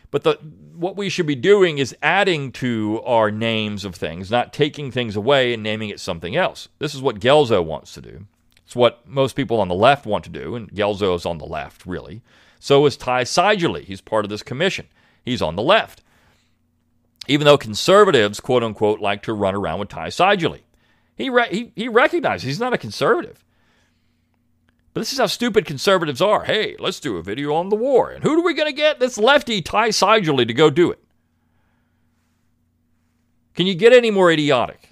but 0.09 0.23
the 0.23 0.33
what 0.75 0.97
we 0.97 1.07
should 1.07 1.27
be 1.27 1.35
doing 1.35 1.77
is 1.77 1.95
adding 2.01 2.51
to 2.53 3.01
our 3.05 3.31
names 3.31 3.85
of 3.85 3.95
things, 3.95 4.29
not 4.29 4.51
taking 4.51 4.91
things 4.91 5.15
away 5.15 5.53
and 5.53 5.63
naming 5.63 5.89
it 5.89 5.99
something 6.01 6.35
else. 6.35 6.67
This 6.79 6.93
is 6.93 7.01
what 7.01 7.19
Guelzo 7.19 7.63
wants 7.63 7.93
to 7.93 8.01
do. 8.01 8.25
It's 8.65 8.75
what 8.75 9.07
most 9.07 9.37
people 9.37 9.61
on 9.61 9.69
the 9.69 9.75
left 9.75 10.05
want 10.05 10.25
to 10.25 10.29
do, 10.29 10.55
and 10.55 10.69
Guelzo 10.71 11.15
is 11.15 11.25
on 11.25 11.37
the 11.37 11.45
left, 11.45 11.85
really. 11.85 12.21
So 12.59 12.85
is 12.85 12.97
Ty 12.97 13.23
Seidule. 13.23 13.75
He's 13.75 14.01
part 14.01 14.25
of 14.25 14.29
this 14.29 14.43
commission 14.43 14.87
he's 15.23 15.41
on 15.41 15.55
the 15.55 15.63
left. 15.63 16.01
Even 17.27 17.45
though 17.45 17.57
conservatives, 17.57 18.39
quote 18.39 18.63
unquote, 18.63 18.99
like 18.99 19.23
to 19.23 19.33
run 19.33 19.55
around 19.55 19.79
with 19.79 19.89
Ty 19.89 20.09
Seidule. 20.09 20.57
He, 21.15 21.29
re- 21.29 21.49
he, 21.49 21.71
he 21.75 21.87
recognizes 21.87 22.43
he's 22.43 22.59
not 22.59 22.73
a 22.73 22.77
conservative. 22.77 23.43
But 24.93 25.01
this 25.01 25.13
is 25.13 25.19
how 25.19 25.27
stupid 25.27 25.65
conservatives 25.65 26.21
are. 26.21 26.43
Hey, 26.43 26.75
let's 26.79 26.99
do 26.99 27.17
a 27.17 27.23
video 27.23 27.53
on 27.53 27.69
the 27.69 27.75
war. 27.75 28.11
And 28.11 28.23
who 28.23 28.39
are 28.39 28.43
we 28.43 28.53
going 28.53 28.67
to 28.67 28.75
get? 28.75 28.99
This 28.99 29.17
lefty 29.17 29.61
Ty 29.61 29.91
Seidule 29.91 30.45
to 30.45 30.53
go 30.53 30.69
do 30.69 30.91
it. 30.91 30.99
Can 33.53 33.67
you 33.67 33.75
get 33.75 33.93
any 33.93 34.11
more 34.11 34.31
idiotic? 34.31 34.89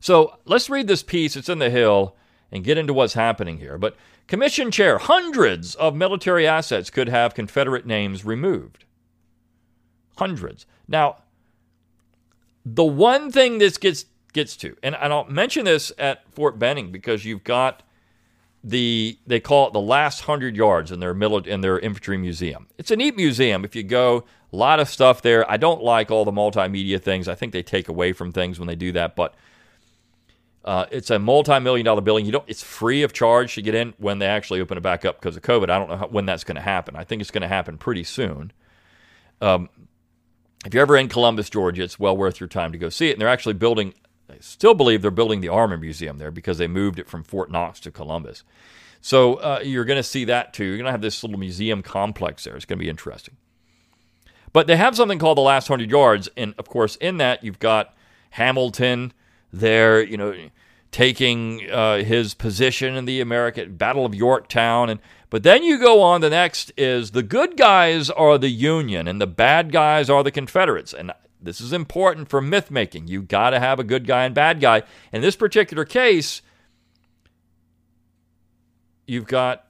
So 0.00 0.38
let's 0.44 0.68
read 0.68 0.86
this 0.86 1.02
piece. 1.02 1.34
It's 1.34 1.48
in 1.48 1.60
the 1.60 1.70
Hill 1.70 2.14
and 2.52 2.62
get 2.62 2.76
into 2.76 2.92
what's 2.92 3.14
happening 3.14 3.58
here. 3.58 3.78
But 3.78 3.96
Commission 4.26 4.70
chair, 4.70 4.98
hundreds 4.98 5.74
of 5.74 5.94
military 5.94 6.46
assets 6.46 6.88
could 6.88 7.08
have 7.08 7.34
Confederate 7.34 7.86
names 7.86 8.24
removed. 8.24 8.84
Hundreds. 10.16 10.66
Now, 10.88 11.18
the 12.64 12.84
one 12.84 13.30
thing 13.30 13.58
this 13.58 13.76
gets 13.76 14.06
gets 14.34 14.56
to, 14.58 14.76
and, 14.82 14.94
I'll 14.94 15.24
mention 15.24 15.64
this 15.64 15.90
at 15.98 16.30
Fort 16.32 16.58
Benning 16.58 16.92
because 16.92 17.24
you've 17.24 17.44
got 17.44 17.82
the 18.62 19.18
they 19.26 19.40
call 19.40 19.66
it 19.66 19.72
the 19.74 19.80
last 19.80 20.22
hundred 20.22 20.56
yards 20.56 20.90
in 20.90 20.98
their 21.00 21.14
mili- 21.14 21.46
in 21.46 21.60
their 21.60 21.78
infantry 21.78 22.16
museum. 22.16 22.66
It's 22.78 22.90
a 22.90 22.96
neat 22.96 23.14
museum. 23.14 23.64
If 23.64 23.76
you 23.76 23.82
go, 23.82 24.24
a 24.52 24.56
lot 24.56 24.80
of 24.80 24.88
stuff 24.88 25.20
there. 25.20 25.50
I 25.50 25.58
don't 25.58 25.82
like 25.82 26.10
all 26.10 26.24
the 26.24 26.32
multimedia 26.32 27.00
things. 27.00 27.28
I 27.28 27.34
think 27.34 27.52
they 27.52 27.62
take 27.62 27.88
away 27.88 28.12
from 28.12 28.32
things 28.32 28.58
when 28.58 28.66
they 28.66 28.74
do 28.74 28.92
that, 28.92 29.16
but 29.16 29.34
uh, 30.64 30.86
it's 30.90 31.10
a 31.10 31.18
multi-million 31.18 31.84
dollar 31.84 32.00
building. 32.00 32.24
You 32.24 32.32
don't. 32.32 32.44
It's 32.46 32.62
free 32.62 33.02
of 33.02 33.12
charge 33.12 33.54
to 33.56 33.62
get 33.62 33.74
in 33.74 33.92
when 33.98 34.18
they 34.18 34.26
actually 34.26 34.60
open 34.60 34.78
it 34.78 34.82
back 34.82 35.04
up 35.04 35.20
because 35.20 35.36
of 35.36 35.42
COVID. 35.42 35.68
I 35.68 35.78
don't 35.78 35.90
know 35.90 35.96
how, 35.98 36.06
when 36.06 36.24
that's 36.24 36.44
going 36.44 36.56
to 36.56 36.62
happen. 36.62 36.96
I 36.96 37.04
think 37.04 37.20
it's 37.20 37.30
going 37.30 37.42
to 37.42 37.48
happen 37.48 37.76
pretty 37.76 38.04
soon. 38.04 38.50
Um, 39.42 39.68
if 40.64 40.72
you're 40.72 40.80
ever 40.80 40.96
in 40.96 41.08
Columbus, 41.08 41.50
Georgia, 41.50 41.82
it's 41.82 41.98
well 41.98 42.16
worth 42.16 42.40
your 42.40 42.48
time 42.48 42.72
to 42.72 42.78
go 42.78 42.88
see 42.88 43.10
it. 43.10 43.12
And 43.12 43.20
they're 43.20 43.28
actually 43.28 43.54
building. 43.54 43.92
I 44.30 44.36
still 44.40 44.74
believe 44.74 45.02
they're 45.02 45.10
building 45.10 45.40
the 45.40 45.48
Army 45.48 45.76
Museum 45.76 46.18
there 46.18 46.30
because 46.30 46.58
they 46.58 46.66
moved 46.66 46.98
it 46.98 47.08
from 47.08 47.22
Fort 47.22 47.50
Knox 47.50 47.80
to 47.80 47.90
Columbus. 47.90 48.42
So 49.00 49.34
uh, 49.34 49.60
you're 49.62 49.84
going 49.84 49.98
to 49.98 50.02
see 50.02 50.24
that 50.24 50.54
too. 50.54 50.64
You're 50.64 50.78
going 50.78 50.86
to 50.86 50.90
have 50.90 51.02
this 51.02 51.22
little 51.22 51.38
museum 51.38 51.82
complex 51.82 52.44
there. 52.44 52.56
It's 52.56 52.64
going 52.64 52.78
to 52.78 52.82
be 52.82 52.88
interesting. 52.88 53.36
But 54.54 54.66
they 54.66 54.76
have 54.76 54.96
something 54.96 55.18
called 55.18 55.36
the 55.36 55.42
last 55.42 55.68
hundred 55.68 55.90
yards, 55.90 56.28
and 56.36 56.54
of 56.58 56.68
course, 56.68 56.96
in 56.96 57.18
that 57.18 57.44
you've 57.44 57.58
got 57.58 57.94
Hamilton 58.30 59.12
there, 59.52 60.02
you 60.02 60.16
know, 60.16 60.34
taking 60.90 61.68
uh, 61.70 62.04
his 62.04 62.34
position 62.34 62.94
in 62.94 63.04
the 63.04 63.20
American 63.20 63.76
Battle 63.76 64.06
of 64.06 64.14
Yorktown. 64.14 64.88
And 64.88 65.00
but 65.28 65.42
then 65.42 65.64
you 65.64 65.78
go 65.78 66.00
on. 66.00 66.20
The 66.20 66.30
next 66.30 66.72
is 66.76 67.10
the 67.10 67.22
good 67.24 67.56
guys 67.56 68.10
are 68.10 68.38
the 68.38 68.48
Union, 68.48 69.08
and 69.08 69.20
the 69.20 69.26
bad 69.26 69.72
guys 69.72 70.08
are 70.08 70.22
the 70.22 70.30
Confederates. 70.30 70.94
And 70.94 71.12
this 71.44 71.60
is 71.60 71.72
important 71.72 72.28
for 72.28 72.40
myth 72.40 72.70
making. 72.70 73.08
You 73.08 73.22
got 73.22 73.50
to 73.50 73.60
have 73.60 73.78
a 73.78 73.84
good 73.84 74.06
guy 74.06 74.24
and 74.24 74.34
bad 74.34 74.60
guy. 74.60 74.82
In 75.12 75.22
this 75.22 75.36
particular 75.36 75.84
case, 75.84 76.42
you've 79.06 79.26
got 79.26 79.66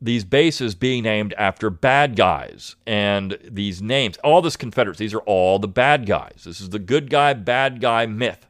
these 0.00 0.24
bases 0.24 0.74
being 0.74 1.04
named 1.04 1.32
after 1.38 1.70
bad 1.70 2.14
guys 2.14 2.76
and 2.86 3.38
these 3.42 3.80
names 3.80 4.18
all 4.18 4.42
this 4.42 4.56
confederates 4.56 4.98
these 4.98 5.14
are 5.14 5.20
all 5.20 5.58
the 5.58 5.68
bad 5.68 6.04
guys 6.04 6.42
this 6.44 6.60
is 6.60 6.68
the 6.70 6.78
good 6.78 7.08
guy 7.08 7.32
bad 7.32 7.80
guy 7.80 8.04
myth 8.04 8.46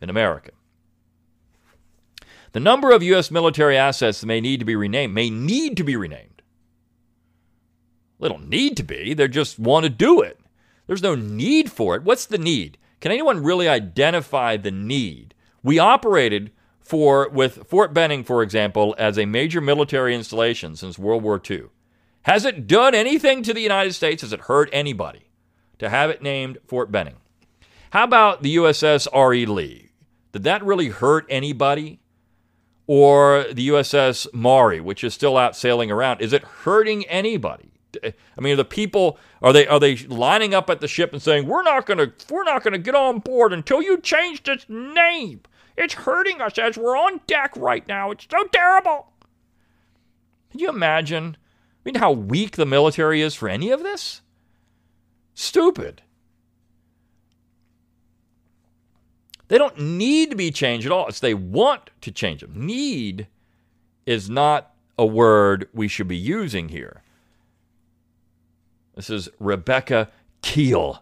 in 0.00 0.10
America. 0.10 0.52
The 2.52 2.60
number 2.60 2.90
of 2.90 3.02
U.S. 3.02 3.30
military 3.30 3.76
assets 3.76 4.20
that 4.20 4.26
may 4.26 4.40
need 4.40 4.58
to 4.60 4.66
be 4.66 4.74
renamed 4.74 5.14
may 5.14 5.30
need 5.30 5.76
to 5.76 5.84
be 5.84 5.96
renamed. 5.96 6.42
They 8.18 8.28
don't 8.28 8.48
need 8.48 8.76
to 8.76 8.82
be, 8.82 9.14
they 9.14 9.28
just 9.28 9.58
want 9.58 9.84
to 9.84 9.90
do 9.90 10.20
it. 10.20 10.39
There's 10.90 11.04
no 11.04 11.14
need 11.14 11.70
for 11.70 11.94
it. 11.94 12.02
What's 12.02 12.26
the 12.26 12.36
need? 12.36 12.76
Can 12.98 13.12
anyone 13.12 13.44
really 13.44 13.68
identify 13.68 14.56
the 14.56 14.72
need? 14.72 15.34
We 15.62 15.78
operated 15.78 16.50
for 16.80 17.28
with 17.28 17.64
Fort 17.68 17.94
Benning, 17.94 18.24
for 18.24 18.42
example, 18.42 18.96
as 18.98 19.16
a 19.16 19.24
major 19.24 19.60
military 19.60 20.16
installation 20.16 20.74
since 20.74 20.98
World 20.98 21.22
War 21.22 21.40
II. 21.48 21.66
Has 22.22 22.44
it 22.44 22.66
done 22.66 22.96
anything 22.96 23.44
to 23.44 23.54
the 23.54 23.60
United 23.60 23.92
States? 23.92 24.22
Has 24.22 24.32
it 24.32 24.40
hurt 24.40 24.68
anybody 24.72 25.28
to 25.78 25.88
have 25.88 26.10
it 26.10 26.22
named 26.22 26.58
Fort 26.66 26.90
Benning? 26.90 27.18
How 27.90 28.02
about 28.02 28.42
the 28.42 28.56
USS 28.56 29.06
R.E. 29.12 29.46
Lee? 29.46 29.92
Did 30.32 30.42
that 30.42 30.64
really 30.64 30.88
hurt 30.88 31.24
anybody? 31.28 32.00
Or 32.88 33.44
the 33.52 33.68
USS 33.68 34.26
Maury, 34.34 34.80
which 34.80 35.04
is 35.04 35.14
still 35.14 35.36
out 35.36 35.54
sailing 35.54 35.92
around, 35.92 36.20
is 36.20 36.32
it 36.32 36.42
hurting 36.42 37.04
anybody? 37.04 37.69
I 38.04 38.40
mean, 38.40 38.56
the 38.56 38.64
people 38.64 39.18
are 39.42 39.52
they 39.52 39.66
are 39.66 39.80
they 39.80 39.96
lining 39.96 40.54
up 40.54 40.70
at 40.70 40.80
the 40.80 40.88
ship 40.88 41.12
and 41.12 41.22
saying 41.22 41.46
we're 41.46 41.62
not 41.62 41.86
gonna 41.86 42.12
we're 42.28 42.44
not 42.44 42.62
gonna 42.62 42.78
get 42.78 42.94
on 42.94 43.18
board 43.18 43.52
until 43.52 43.82
you 43.82 43.98
change 44.00 44.42
its 44.46 44.66
name? 44.68 45.40
It's 45.76 45.94
hurting 45.94 46.40
us 46.40 46.58
as 46.58 46.76
we're 46.76 46.96
on 46.96 47.20
deck 47.26 47.52
right 47.56 47.86
now. 47.88 48.10
It's 48.10 48.26
so 48.30 48.44
terrible. 48.52 49.12
Can 50.50 50.60
you 50.60 50.68
imagine? 50.68 51.36
I 51.38 51.80
mean, 51.84 51.94
how 51.94 52.12
weak 52.12 52.56
the 52.56 52.66
military 52.66 53.22
is 53.22 53.34
for 53.34 53.48
any 53.48 53.70
of 53.70 53.82
this? 53.82 54.20
Stupid. 55.34 56.02
They 59.48 59.58
don't 59.58 59.80
need 59.80 60.30
to 60.30 60.36
be 60.36 60.50
changed 60.50 60.86
at 60.86 60.92
all. 60.92 61.08
It's 61.08 61.18
they 61.18 61.34
want 61.34 61.90
to 62.02 62.12
change 62.12 62.42
them. 62.42 62.52
Need 62.54 63.26
is 64.06 64.30
not 64.30 64.74
a 64.98 65.06
word 65.06 65.68
we 65.72 65.88
should 65.88 66.06
be 66.06 66.16
using 66.16 66.68
here. 66.68 67.02
This 68.94 69.10
is 69.10 69.28
Rebecca 69.38 70.10
Kheel 70.42 71.00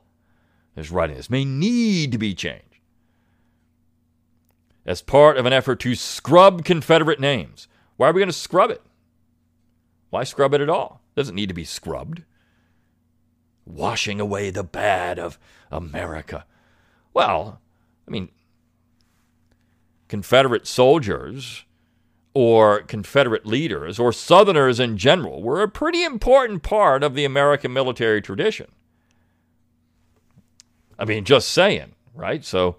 is 0.77 0.91
writing 0.91 1.17
this. 1.17 1.31
May 1.31 1.45
need 1.45 2.13
to 2.13 2.19
be 2.19 2.35
changed 2.35 2.65
as 4.87 5.03
part 5.03 5.37
of 5.37 5.45
an 5.45 5.53
effort 5.53 5.81
to 5.81 5.95
scrub 5.95 6.65
Confederate 6.65 7.21
names. 7.21 7.69
Why 7.97 8.09
are 8.09 8.13
we 8.13 8.21
going 8.21 8.29
to 8.29 8.33
scrub 8.33 8.71
it? 8.71 8.83
Why 10.11 10.25
scrub 10.25 10.55
it 10.55 10.61
at 10.61 10.71
all? 10.71 11.03
It 11.15 11.21
doesn't 11.21 11.35
need 11.35 11.49
to 11.49 11.55
be 11.55 11.65
scrubbed. 11.65 12.23
Washing 13.67 14.19
away 14.19 14.49
the 14.49 14.65
bad 14.65 15.19
of 15.19 15.39
America. 15.71 16.47
Well, 17.13 17.61
I 18.07 18.11
mean, 18.11 18.31
Confederate 20.09 20.67
soldiers 20.67 21.65
or 22.39 22.83
Confederate 22.83 23.45
leaders 23.45 23.99
or 23.99 24.13
Southerners 24.13 24.79
in 24.79 24.97
general 24.97 25.43
were 25.43 25.61
a 25.61 25.67
pretty 25.67 26.05
important 26.05 26.63
part 26.63 27.03
of 27.03 27.17
the 27.17 27.25
American 27.25 27.73
military 27.73 28.23
tradition. 28.23 28.71
I 31.01 31.05
mean, 31.05 31.25
just 31.25 31.49
saying, 31.49 31.97
right? 32.15 32.45
So, 32.45 32.77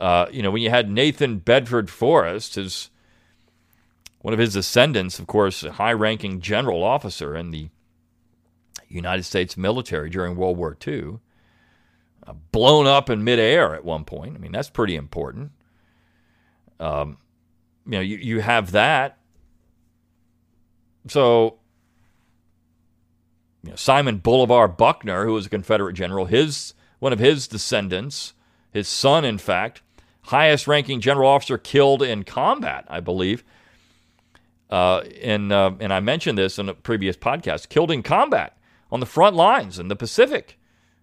uh, 0.00 0.26
you 0.32 0.42
know, 0.42 0.50
when 0.50 0.60
you 0.60 0.70
had 0.70 0.90
Nathan 0.90 1.38
Bedford 1.38 1.88
Forrest, 1.88 2.56
his 2.56 2.90
one 4.22 4.34
of 4.34 4.40
his 4.40 4.54
descendants, 4.54 5.20
of 5.20 5.28
course, 5.28 5.62
a 5.62 5.70
high-ranking 5.70 6.40
general 6.40 6.82
officer 6.82 7.36
in 7.36 7.52
the 7.52 7.68
United 8.88 9.22
States 9.22 9.56
military 9.56 10.10
during 10.10 10.34
World 10.34 10.56
War 10.56 10.76
II, 10.84 11.20
uh, 12.26 12.32
blown 12.50 12.88
up 12.88 13.08
in 13.08 13.22
midair 13.22 13.72
at 13.72 13.84
one 13.84 14.02
point. 14.02 14.34
I 14.34 14.38
mean, 14.40 14.50
that's 14.50 14.68
pretty 14.68 14.96
important. 14.96 15.52
Um, 16.80 17.18
you 17.86 17.92
know, 17.92 18.00
you, 18.00 18.16
you 18.16 18.40
have 18.40 18.72
that. 18.72 19.18
So, 21.08 21.58
you 23.62 23.70
know, 23.70 23.76
Simon 23.76 24.18
Bolivar 24.18 24.68
Buckner, 24.68 25.24
who 25.24 25.34
was 25.34 25.46
a 25.46 25.50
Confederate 25.50 25.94
general, 25.94 26.26
his 26.26 26.74
one 26.98 27.12
of 27.12 27.18
his 27.18 27.46
descendants, 27.46 28.32
his 28.72 28.88
son, 28.88 29.24
in 29.24 29.38
fact, 29.38 29.82
highest 30.22 30.66
ranking 30.66 31.00
general 31.00 31.28
officer 31.28 31.58
killed 31.58 32.02
in 32.02 32.24
combat, 32.24 32.84
I 32.88 33.00
believe. 33.00 33.44
Uh, 34.68 35.02
and, 35.22 35.52
uh, 35.52 35.72
and 35.78 35.92
I 35.92 36.00
mentioned 36.00 36.36
this 36.36 36.58
in 36.58 36.68
a 36.68 36.74
previous 36.74 37.16
podcast, 37.16 37.68
killed 37.68 37.92
in 37.92 38.02
combat 38.02 38.58
on 38.90 38.98
the 39.00 39.06
front 39.06 39.36
lines 39.36 39.78
in 39.78 39.88
the 39.88 39.94
Pacific. 39.96 40.58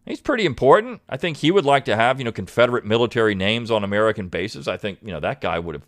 He's 0.05 0.19
pretty 0.19 0.45
important. 0.45 0.99
I 1.07 1.15
think 1.15 1.37
he 1.37 1.51
would 1.51 1.63
like 1.63 1.85
to 1.85 1.95
have, 1.95 2.19
you 2.19 2.25
know, 2.25 2.31
Confederate 2.33 2.85
military 2.85 3.35
names 3.35 3.71
on 3.71 3.85
American 3.85 4.27
bases. 4.27 4.67
I 4.67 4.75
think, 4.75 4.99
you 5.01 5.11
know, 5.11 5.21
that 5.21 5.39
guy 5.39 5.59
would 5.59 5.75
have 5.75 5.87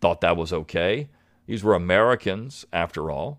thought 0.00 0.20
that 0.20 0.36
was 0.36 0.52
okay. 0.52 1.08
These 1.46 1.62
were 1.62 1.74
Americans, 1.74 2.64
after 2.72 3.10
all. 3.10 3.38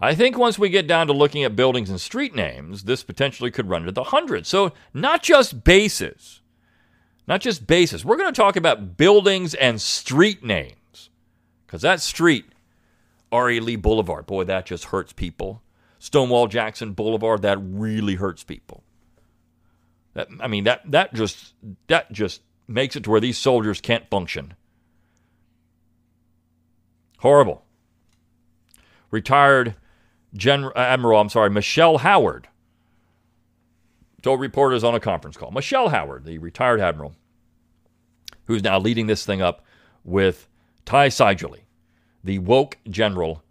I 0.00 0.14
think 0.14 0.36
once 0.36 0.58
we 0.58 0.68
get 0.68 0.86
down 0.86 1.06
to 1.06 1.12
looking 1.12 1.44
at 1.44 1.56
buildings 1.56 1.88
and 1.88 2.00
street 2.00 2.34
names, 2.34 2.84
this 2.84 3.02
potentially 3.02 3.50
could 3.50 3.68
run 3.68 3.82
into 3.82 3.92
the 3.92 4.04
hundreds. 4.04 4.48
So, 4.48 4.72
not 4.92 5.22
just 5.22 5.64
bases, 5.64 6.42
not 7.26 7.40
just 7.40 7.66
bases. 7.66 8.04
We're 8.04 8.18
going 8.18 8.32
to 8.32 8.38
talk 8.38 8.56
about 8.56 8.96
buildings 8.98 9.54
and 9.54 9.80
street 9.80 10.44
names 10.44 11.10
because 11.66 11.82
that 11.82 12.00
street 12.00 12.44
R.E. 13.32 13.60
Lee 13.60 13.76
Boulevard. 13.76 14.26
Boy, 14.26 14.44
that 14.44 14.66
just 14.66 14.86
hurts 14.86 15.12
people. 15.12 15.62
Stonewall 15.98 16.46
Jackson 16.46 16.92
Boulevard, 16.92 17.42
that 17.42 17.58
really 17.60 18.14
hurts 18.14 18.44
people. 18.44 18.84
That, 20.14 20.28
I 20.40 20.48
mean, 20.48 20.64
that, 20.64 20.82
that 20.90 21.12
just 21.12 21.54
that 21.88 22.10
just 22.12 22.42
makes 22.66 22.96
it 22.96 23.04
to 23.04 23.10
where 23.10 23.20
these 23.20 23.36
soldiers 23.36 23.80
can't 23.80 24.08
function. 24.08 24.54
Horrible. 27.18 27.64
Retired 29.10 29.74
General 30.34 30.72
Admiral, 30.76 31.20
I'm 31.20 31.28
sorry, 31.28 31.50
Michelle 31.50 31.98
Howard 31.98 32.48
told 34.22 34.40
reporters 34.40 34.82
on 34.82 34.94
a 34.94 35.00
conference 35.00 35.36
call. 35.36 35.50
Michelle 35.50 35.90
Howard, 35.90 36.24
the 36.24 36.38
retired 36.38 36.80
admiral, 36.80 37.14
who's 38.46 38.62
now 38.62 38.78
leading 38.78 39.06
this 39.06 39.24
thing 39.24 39.42
up 39.42 39.64
with 40.02 40.48
Ty 40.84 41.10
Seidule, 41.10 41.58
the 42.22 42.38
woke 42.38 42.78
general 42.88 43.44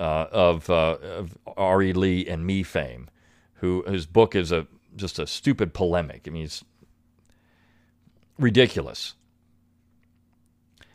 uh, 0.00 0.26
of, 0.30 0.70
uh, 0.70 0.98
of 1.02 1.36
R.E. 1.56 1.92
Lee 1.92 2.26
and 2.26 2.46
me 2.46 2.62
fame, 2.62 3.10
who 3.54 3.82
whose 3.86 4.06
book 4.06 4.36
is 4.36 4.52
a 4.52 4.66
just 4.98 5.18
a 5.18 5.26
stupid 5.26 5.72
polemic. 5.72 6.24
I 6.26 6.30
mean, 6.30 6.44
it's 6.44 6.64
ridiculous. 8.38 9.14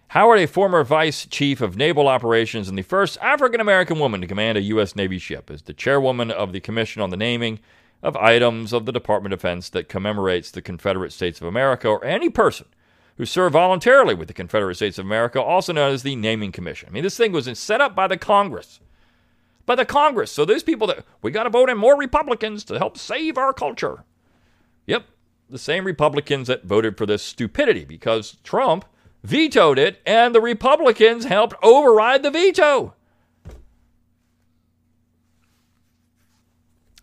Howard, 0.09 0.39
a 0.39 0.45
former 0.45 0.83
vice 0.83 1.25
chief 1.25 1.59
of 1.59 1.75
naval 1.75 2.07
operations 2.07 2.69
and 2.69 2.77
the 2.77 2.83
first 2.83 3.17
African 3.19 3.59
American 3.59 3.97
woman 3.97 4.21
to 4.21 4.27
command 4.27 4.59
a 4.59 4.61
U.S. 4.61 4.95
Navy 4.95 5.17
ship, 5.17 5.49
is 5.49 5.63
the 5.63 5.73
chairwoman 5.73 6.29
of 6.29 6.53
the 6.53 6.59
Commission 6.59 7.01
on 7.01 7.09
the 7.09 7.17
Naming 7.17 7.59
of 8.03 8.15
Items 8.17 8.73
of 8.73 8.85
the 8.85 8.91
Department 8.91 9.33
of 9.33 9.39
Defense 9.39 9.69
that 9.69 9.89
commemorates 9.89 10.51
the 10.51 10.61
Confederate 10.61 11.13
States 11.13 11.41
of 11.41 11.47
America 11.47 11.87
or 11.87 12.05
any 12.05 12.29
person 12.29 12.67
who 13.17 13.25
served 13.25 13.53
voluntarily 13.53 14.13
with 14.13 14.27
the 14.27 14.33
Confederate 14.33 14.75
States 14.75 14.99
of 14.99 15.05
America, 15.05 15.41
also 15.41 15.73
known 15.73 15.93
as 15.93 16.03
the 16.03 16.15
Naming 16.15 16.51
Commission. 16.51 16.89
I 16.89 16.91
mean, 16.91 17.03
this 17.03 17.17
thing 17.17 17.31
was 17.31 17.49
set 17.57 17.81
up 17.81 17.95
by 17.95 18.07
the 18.07 18.17
Congress. 18.17 18.79
By 19.65 19.75
the 19.75 19.85
Congress. 19.85 20.31
So 20.31 20.45
those 20.45 20.63
people 20.63 20.87
that 20.87 21.05
we 21.21 21.31
got 21.31 21.43
to 21.43 21.49
vote 21.49 21.69
in 21.69 21.77
more 21.77 21.97
Republicans 21.97 22.63
to 22.65 22.77
help 22.77 22.97
save 22.97 23.37
our 23.37 23.53
culture. 23.53 24.03
Yep, 24.87 25.05
the 25.49 25.57
same 25.57 25.85
Republicans 25.85 26.47
that 26.47 26.65
voted 26.65 26.97
for 26.97 27.05
this 27.05 27.23
stupidity 27.23 27.85
because 27.85 28.37
Trump 28.43 28.85
vetoed 29.23 29.79
it 29.79 30.01
and 30.05 30.35
the 30.35 30.41
Republicans 30.41 31.25
helped 31.25 31.55
override 31.63 32.23
the 32.23 32.31
veto. 32.31 32.93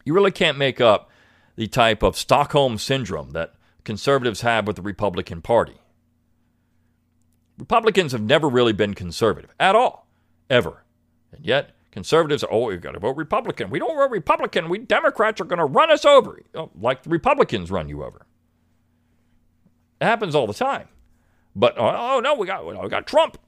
You 0.05 0.15
really 0.15 0.31
can't 0.31 0.59
make 0.59 0.81
up 0.81 1.11
the 1.57 1.67
type 1.67 2.03
of 2.03 2.17
Stockholm 2.17 2.79
syndrome 2.79 3.31
that 3.31 3.55
conservatives 3.85 4.41
have 4.41 4.67
with 4.67 4.77
the 4.77 4.83
Republican 4.83 5.43
Party. 5.43 5.81
Republicans 7.59 8.13
have 8.13 8.23
never 8.23 8.49
really 8.49 8.73
been 8.73 8.95
conservative 8.95 9.55
at 9.61 9.77
all, 9.77 10.09
ever. 10.49 10.85
And 11.33 11.45
yet, 11.45 11.77
conservatives 11.91 12.45
oh, 12.51 12.67
we've 12.67 12.81
got 12.81 12.93
to 12.93 12.99
vote 12.99 13.17
Republican. 13.17 13.71
We 13.71 13.79
don't 13.79 13.97
vote 13.97 14.11
Republican. 14.11 14.69
We 14.69 14.79
Democrats 14.79 15.41
are 15.41 15.45
going 15.45 15.59
to 15.59 15.65
run 15.65 15.91
us 15.91 16.05
over, 16.05 16.41
like 16.81 17.03
the 17.03 17.11
Republicans 17.11 17.71
run 17.71 17.89
you 17.89 18.05
over. 18.05 18.27
It 20.01 20.05
happens 20.05 20.35
all 20.35 20.47
the 20.47 20.55
time. 20.55 20.89
But, 21.55 21.77
oh, 21.79 22.17
oh 22.17 22.21
no, 22.21 22.35
we 22.35 22.47
got, 22.47 22.67
we 22.67 22.89
got 22.89 23.07
Trump. 23.07 23.39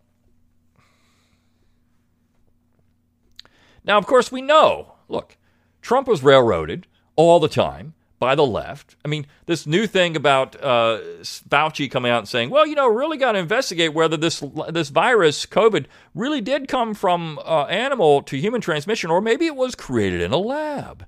Now, 3.84 3.98
of 3.98 4.06
course, 4.06 4.30
we 4.30 4.42
know, 4.42 4.94
look, 5.08 5.36
Trump 5.80 6.06
was 6.06 6.22
railroaded 6.22 6.86
all 7.16 7.40
the 7.40 7.48
time 7.48 7.94
by 8.22 8.36
the 8.36 8.46
left. 8.46 8.94
I 9.04 9.08
mean, 9.08 9.26
this 9.46 9.66
new 9.66 9.84
thing 9.84 10.14
about 10.14 10.54
uh, 10.62 11.00
Fauci 11.22 11.90
coming 11.90 12.12
out 12.12 12.20
and 12.20 12.28
saying, 12.28 12.50
"Well, 12.50 12.64
you 12.64 12.76
know, 12.76 12.86
really 12.86 13.16
got 13.16 13.32
to 13.32 13.40
investigate 13.40 13.92
whether 13.92 14.16
this 14.16 14.44
this 14.68 14.90
virus, 14.90 15.44
COVID, 15.44 15.86
really 16.14 16.40
did 16.40 16.68
come 16.68 16.94
from 16.94 17.40
uh, 17.44 17.64
animal 17.64 18.22
to 18.22 18.36
human 18.36 18.60
transmission, 18.60 19.10
or 19.10 19.20
maybe 19.20 19.46
it 19.46 19.56
was 19.56 19.74
created 19.74 20.20
in 20.20 20.30
a 20.30 20.36
lab." 20.36 21.04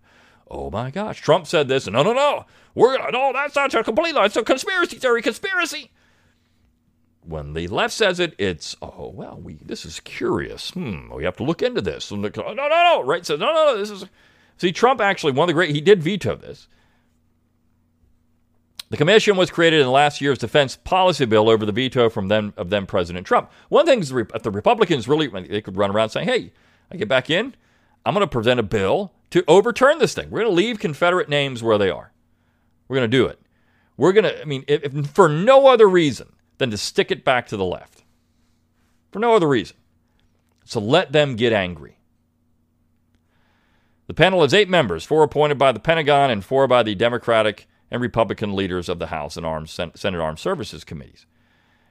Oh 0.50 0.73
my 0.73 0.90
gosh, 0.90 1.21
Trump 1.21 1.47
said 1.47 1.68
this. 1.68 1.87
No, 1.87 2.02
no, 2.02 2.12
no. 2.12 2.47
We're 2.75 2.99
gonna 2.99 3.12
no, 3.12 3.30
that's 3.33 3.54
not 3.54 3.73
a 3.73 3.85
complete 3.85 4.16
lie. 4.16 4.25
It's 4.25 4.37
a 4.37 4.42
conspiracy 4.42 4.97
theory, 4.97 5.23
conspiracy. 5.23 5.92
When 7.23 7.52
the 7.52 7.68
left 7.68 7.94
says 7.94 8.18
it, 8.18 8.35
it's 8.38 8.75
oh 8.83 9.12
well, 9.14 9.40
we 9.40 9.61
this 9.64 9.85
is 9.85 10.00
curious. 10.00 10.71
Hmm, 10.71 11.14
we 11.14 11.23
have 11.23 11.37
to 11.37 11.44
look 11.44 11.62
into 11.62 11.80
this. 11.80 12.11
No, 12.11 12.28
no, 12.28 12.54
no. 12.54 13.04
Right 13.04 13.25
says 13.25 13.38
no, 13.38 13.54
no, 13.54 13.66
no. 13.66 13.78
This 13.78 13.90
is 13.90 14.04
see 14.56 14.73
Trump 14.73 15.00
actually 15.00 15.33
one 15.33 15.44
of 15.44 15.47
the 15.47 15.52
great. 15.54 15.76
He 15.76 15.80
did 15.80 16.02
veto 16.02 16.35
this. 16.35 16.66
The 18.94 18.98
commission 18.98 19.36
was 19.36 19.50
created 19.50 19.80
in 19.80 19.90
last 19.90 20.20
year's 20.20 20.38
defense 20.38 20.76
policy 20.76 21.24
bill 21.24 21.50
over 21.50 21.66
the 21.66 21.72
veto 21.72 22.08
from 22.08 22.28
then 22.28 22.52
of 22.56 22.70
then 22.70 22.86
President 22.86 23.26
Trump. 23.26 23.50
One 23.68 23.86
thing 23.86 23.98
is 23.98 24.12
if 24.12 24.42
the 24.44 24.52
Republicans 24.52 25.08
really 25.08 25.26
they 25.26 25.60
could 25.62 25.76
run 25.76 25.90
around 25.90 26.10
saying, 26.10 26.28
"Hey, 26.28 26.52
I 26.92 26.96
get 26.96 27.08
back 27.08 27.28
in, 27.28 27.56
I'm 28.06 28.14
going 28.14 28.24
to 28.24 28.30
present 28.30 28.60
a 28.60 28.62
bill 28.62 29.12
to 29.30 29.42
overturn 29.48 29.98
this 29.98 30.14
thing. 30.14 30.30
We're 30.30 30.42
going 30.42 30.52
to 30.52 30.54
leave 30.54 30.78
Confederate 30.78 31.28
names 31.28 31.60
where 31.60 31.76
they 31.76 31.90
are. 31.90 32.12
We're 32.86 32.98
going 32.98 33.10
to 33.10 33.16
do 33.16 33.26
it. 33.26 33.40
We're 33.96 34.12
going 34.12 34.26
to, 34.26 34.40
I 34.40 34.44
mean, 34.44 34.64
if, 34.68 34.84
if 34.84 35.08
for 35.08 35.28
no 35.28 35.66
other 35.66 35.88
reason 35.88 36.32
than 36.58 36.70
to 36.70 36.76
stick 36.76 37.10
it 37.10 37.24
back 37.24 37.48
to 37.48 37.56
the 37.56 37.64
left. 37.64 38.04
For 39.10 39.18
no 39.18 39.34
other 39.34 39.48
reason. 39.48 39.76
So 40.64 40.78
let 40.78 41.10
them 41.10 41.34
get 41.34 41.52
angry. 41.52 41.98
The 44.06 44.14
panel 44.14 44.42
has 44.42 44.54
eight 44.54 44.68
members, 44.68 45.04
four 45.04 45.24
appointed 45.24 45.58
by 45.58 45.72
the 45.72 45.80
Pentagon 45.80 46.30
and 46.30 46.44
four 46.44 46.68
by 46.68 46.84
the 46.84 46.94
Democratic 46.94 47.66
and 47.91 48.03
Republican 48.03 48.55
leaders 48.55 48.88
of 48.88 48.99
the 48.99 49.09
House 49.09 49.37
and 49.37 49.47
Armed 49.47 49.69
Senate 49.69 50.21
Armed 50.21 50.38
Services 50.38 50.85
Committees. 50.85 51.26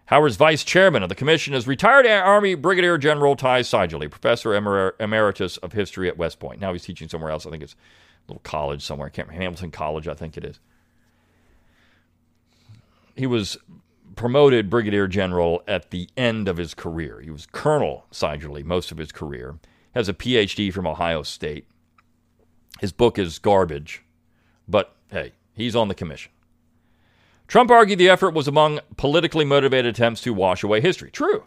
Howard's 0.07 0.35
vice 0.35 0.63
chairman 0.63 1.01
of 1.01 1.09
the 1.09 1.15
commission 1.15 1.53
is 1.53 1.65
retired 1.65 2.05
Army 2.05 2.55
Brigadier 2.55 2.97
General 2.97 3.35
Ty 3.35 3.61
Seidule, 3.61 4.09
professor 4.09 4.53
emer- 4.53 4.95
emeritus 4.99 5.57
of 5.57 5.71
history 5.71 6.09
at 6.09 6.17
West 6.17 6.39
Point. 6.39 6.59
Now 6.59 6.73
he's 6.73 6.83
teaching 6.83 7.07
somewhere 7.07 7.31
else. 7.31 7.45
I 7.45 7.49
think 7.49 7.63
it's 7.63 7.73
a 7.73 8.31
little 8.31 8.41
college 8.43 8.83
somewhere. 8.83 9.07
I 9.07 9.09
can't 9.09 9.27
remember. 9.27 9.43
Hamilton 9.43 9.71
College, 9.71 10.07
I 10.07 10.13
think 10.13 10.37
it 10.37 10.43
is. 10.43 10.59
He 13.15 13.25
was 13.25 13.57
promoted 14.15 14.69
brigadier 14.69 15.07
general 15.07 15.63
at 15.67 15.91
the 15.91 16.09
end 16.17 16.47
of 16.47 16.57
his 16.57 16.73
career. 16.73 17.21
He 17.21 17.29
was 17.29 17.45
Colonel 17.45 18.05
Seidule 18.11 18.63
most 18.63 18.91
of 18.91 18.97
his 18.97 19.11
career. 19.11 19.55
Has 19.95 20.09
a 20.09 20.13
PhD 20.13 20.73
from 20.73 20.87
Ohio 20.87 21.23
State. 21.23 21.67
His 22.81 22.91
book 22.91 23.17
is 23.19 23.39
garbage, 23.39 24.03
but 24.67 24.95
hey, 25.09 25.33
he's 25.53 25.75
on 25.75 25.87
the 25.87 25.95
commission. 25.95 26.31
Trump 27.47 27.69
argued 27.69 27.99
the 27.99 28.09
effort 28.09 28.33
was 28.33 28.47
among 28.47 28.79
politically 28.97 29.45
motivated 29.45 29.95
attempts 29.95 30.21
to 30.21 30.33
wash 30.33 30.63
away 30.63 30.81
history. 30.81 31.11
True. 31.11 31.43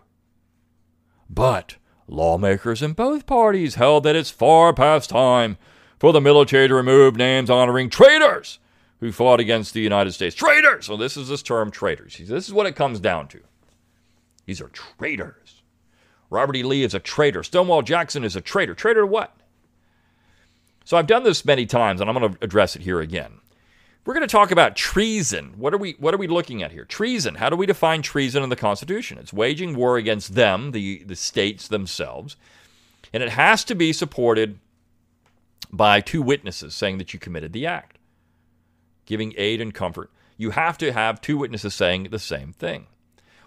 But 1.28 1.76
lawmakers 2.06 2.82
in 2.82 2.92
both 2.92 3.26
parties 3.26 3.74
held 3.74 4.04
that 4.04 4.16
it's 4.16 4.30
far 4.30 4.72
past 4.72 5.10
time 5.10 5.58
for 5.98 6.12
the 6.12 6.20
military 6.20 6.68
to 6.68 6.74
remove 6.74 7.16
names 7.16 7.50
honoring 7.50 7.90
traitors 7.90 8.58
who 9.00 9.12
fought 9.12 9.40
against 9.40 9.74
the 9.74 9.80
United 9.80 10.12
States. 10.12 10.34
Traitors! 10.34 10.86
So, 10.86 10.96
this 10.96 11.16
is 11.16 11.28
this 11.28 11.42
term, 11.42 11.70
traitors. 11.70 12.16
This 12.18 12.46
is 12.46 12.54
what 12.54 12.66
it 12.66 12.76
comes 12.76 13.00
down 13.00 13.28
to. 13.28 13.40
These 14.46 14.60
are 14.60 14.68
traitors. 14.68 15.62
Robert 16.30 16.56
E. 16.56 16.62
Lee 16.62 16.82
is 16.82 16.94
a 16.94 17.00
traitor. 17.00 17.42
Stonewall 17.42 17.82
Jackson 17.82 18.24
is 18.24 18.36
a 18.36 18.40
traitor. 18.40 18.74
Traitor 18.74 19.02
to 19.02 19.06
what? 19.06 19.36
So, 20.84 20.96
I've 20.96 21.06
done 21.06 21.24
this 21.24 21.44
many 21.44 21.66
times, 21.66 22.00
and 22.00 22.08
I'm 22.08 22.16
going 22.16 22.32
to 22.32 22.38
address 22.44 22.76
it 22.76 22.82
here 22.82 23.00
again. 23.00 23.40
We're 24.06 24.14
going 24.14 24.26
to 24.26 24.32
talk 24.32 24.52
about 24.52 24.76
treason. 24.76 25.54
What 25.56 25.74
are 25.74 25.78
we 25.78 25.96
what 25.98 26.14
are 26.14 26.18
we 26.18 26.28
looking 26.28 26.62
at 26.62 26.70
here? 26.70 26.84
Treason. 26.84 27.34
How 27.34 27.50
do 27.50 27.56
we 27.56 27.66
define 27.66 28.02
treason 28.02 28.44
in 28.44 28.50
the 28.50 28.56
Constitution? 28.56 29.18
It's 29.18 29.32
waging 29.32 29.74
war 29.74 29.96
against 29.96 30.36
them, 30.36 30.70
the, 30.70 31.02
the 31.02 31.16
states 31.16 31.66
themselves. 31.66 32.36
And 33.12 33.20
it 33.20 33.30
has 33.30 33.64
to 33.64 33.74
be 33.74 33.92
supported 33.92 34.60
by 35.72 36.00
two 36.00 36.22
witnesses 36.22 36.72
saying 36.72 36.98
that 36.98 37.12
you 37.12 37.18
committed 37.18 37.52
the 37.52 37.66
act. 37.66 37.98
Giving 39.06 39.34
aid 39.36 39.60
and 39.60 39.74
comfort. 39.74 40.12
You 40.36 40.50
have 40.50 40.78
to 40.78 40.92
have 40.92 41.20
two 41.20 41.38
witnesses 41.38 41.74
saying 41.74 42.04
the 42.04 42.20
same 42.20 42.52
thing. 42.52 42.86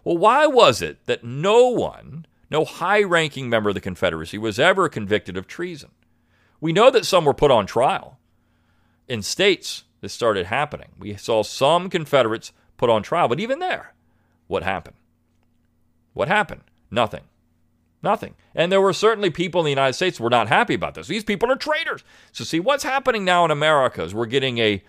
Well, 0.04 0.17
why 0.17 0.45
was 0.45 0.82
it 0.82 1.06
that 1.06 1.24
no 1.24 1.69
one, 1.69 2.26
no 2.52 2.65
high 2.65 3.04
ranking 3.04 3.50
member 3.50 3.69
of 3.69 3.76
the 3.76 3.82
Confederacy, 3.82 4.38
was 4.38 4.60
ever 4.60 4.89
convicted 4.89 5.38
of 5.38 5.48
treason? 5.48 5.91
We 6.60 6.74
know 6.74 6.91
that 6.91 7.06
some 7.06 7.24
were 7.24 7.34
put 7.34 7.52
on 7.52 7.65
trial 7.65 8.19
in 9.08 9.22
states 9.22 9.84
this 10.02 10.14
started 10.14 10.48
happening. 10.48 10.90
We 10.98 11.16
saw 11.16 11.44
some 11.44 11.90
Confederates 11.90 12.52
put 12.78 12.90
on 12.90 13.04
trial, 13.04 13.28
but 13.28 13.40
even 13.40 13.60
there, 13.60 13.94
what 14.48 14.64
happened? 14.64 14.96
What 16.14 16.28
happened? 16.28 16.62
Nothing. 16.90 17.24
Nothing. 18.02 18.36
And 18.56 18.72
there 18.72 18.82
were 18.82 18.94
certainly 18.94 19.30
people 19.30 19.62
in 19.62 19.66
the 19.66 19.72
United 19.72 19.94
States 19.94 20.18
who 20.18 20.24
were 20.24 20.30
not 20.30 20.48
happy 20.48 20.74
about 20.74 20.94
this. 20.94 21.08
These 21.08 21.26
people 21.26 21.52
are 21.52 21.56
traitors. 21.56 22.04
So 22.32 22.44
see 22.44 22.60
what's 22.60 22.84
happening 22.84 23.26
now 23.26 23.44
in 23.46 23.52
America 23.52 24.04
is 24.04 24.14
we're 24.16 24.26
getting 24.26 24.58
a, 24.58 24.82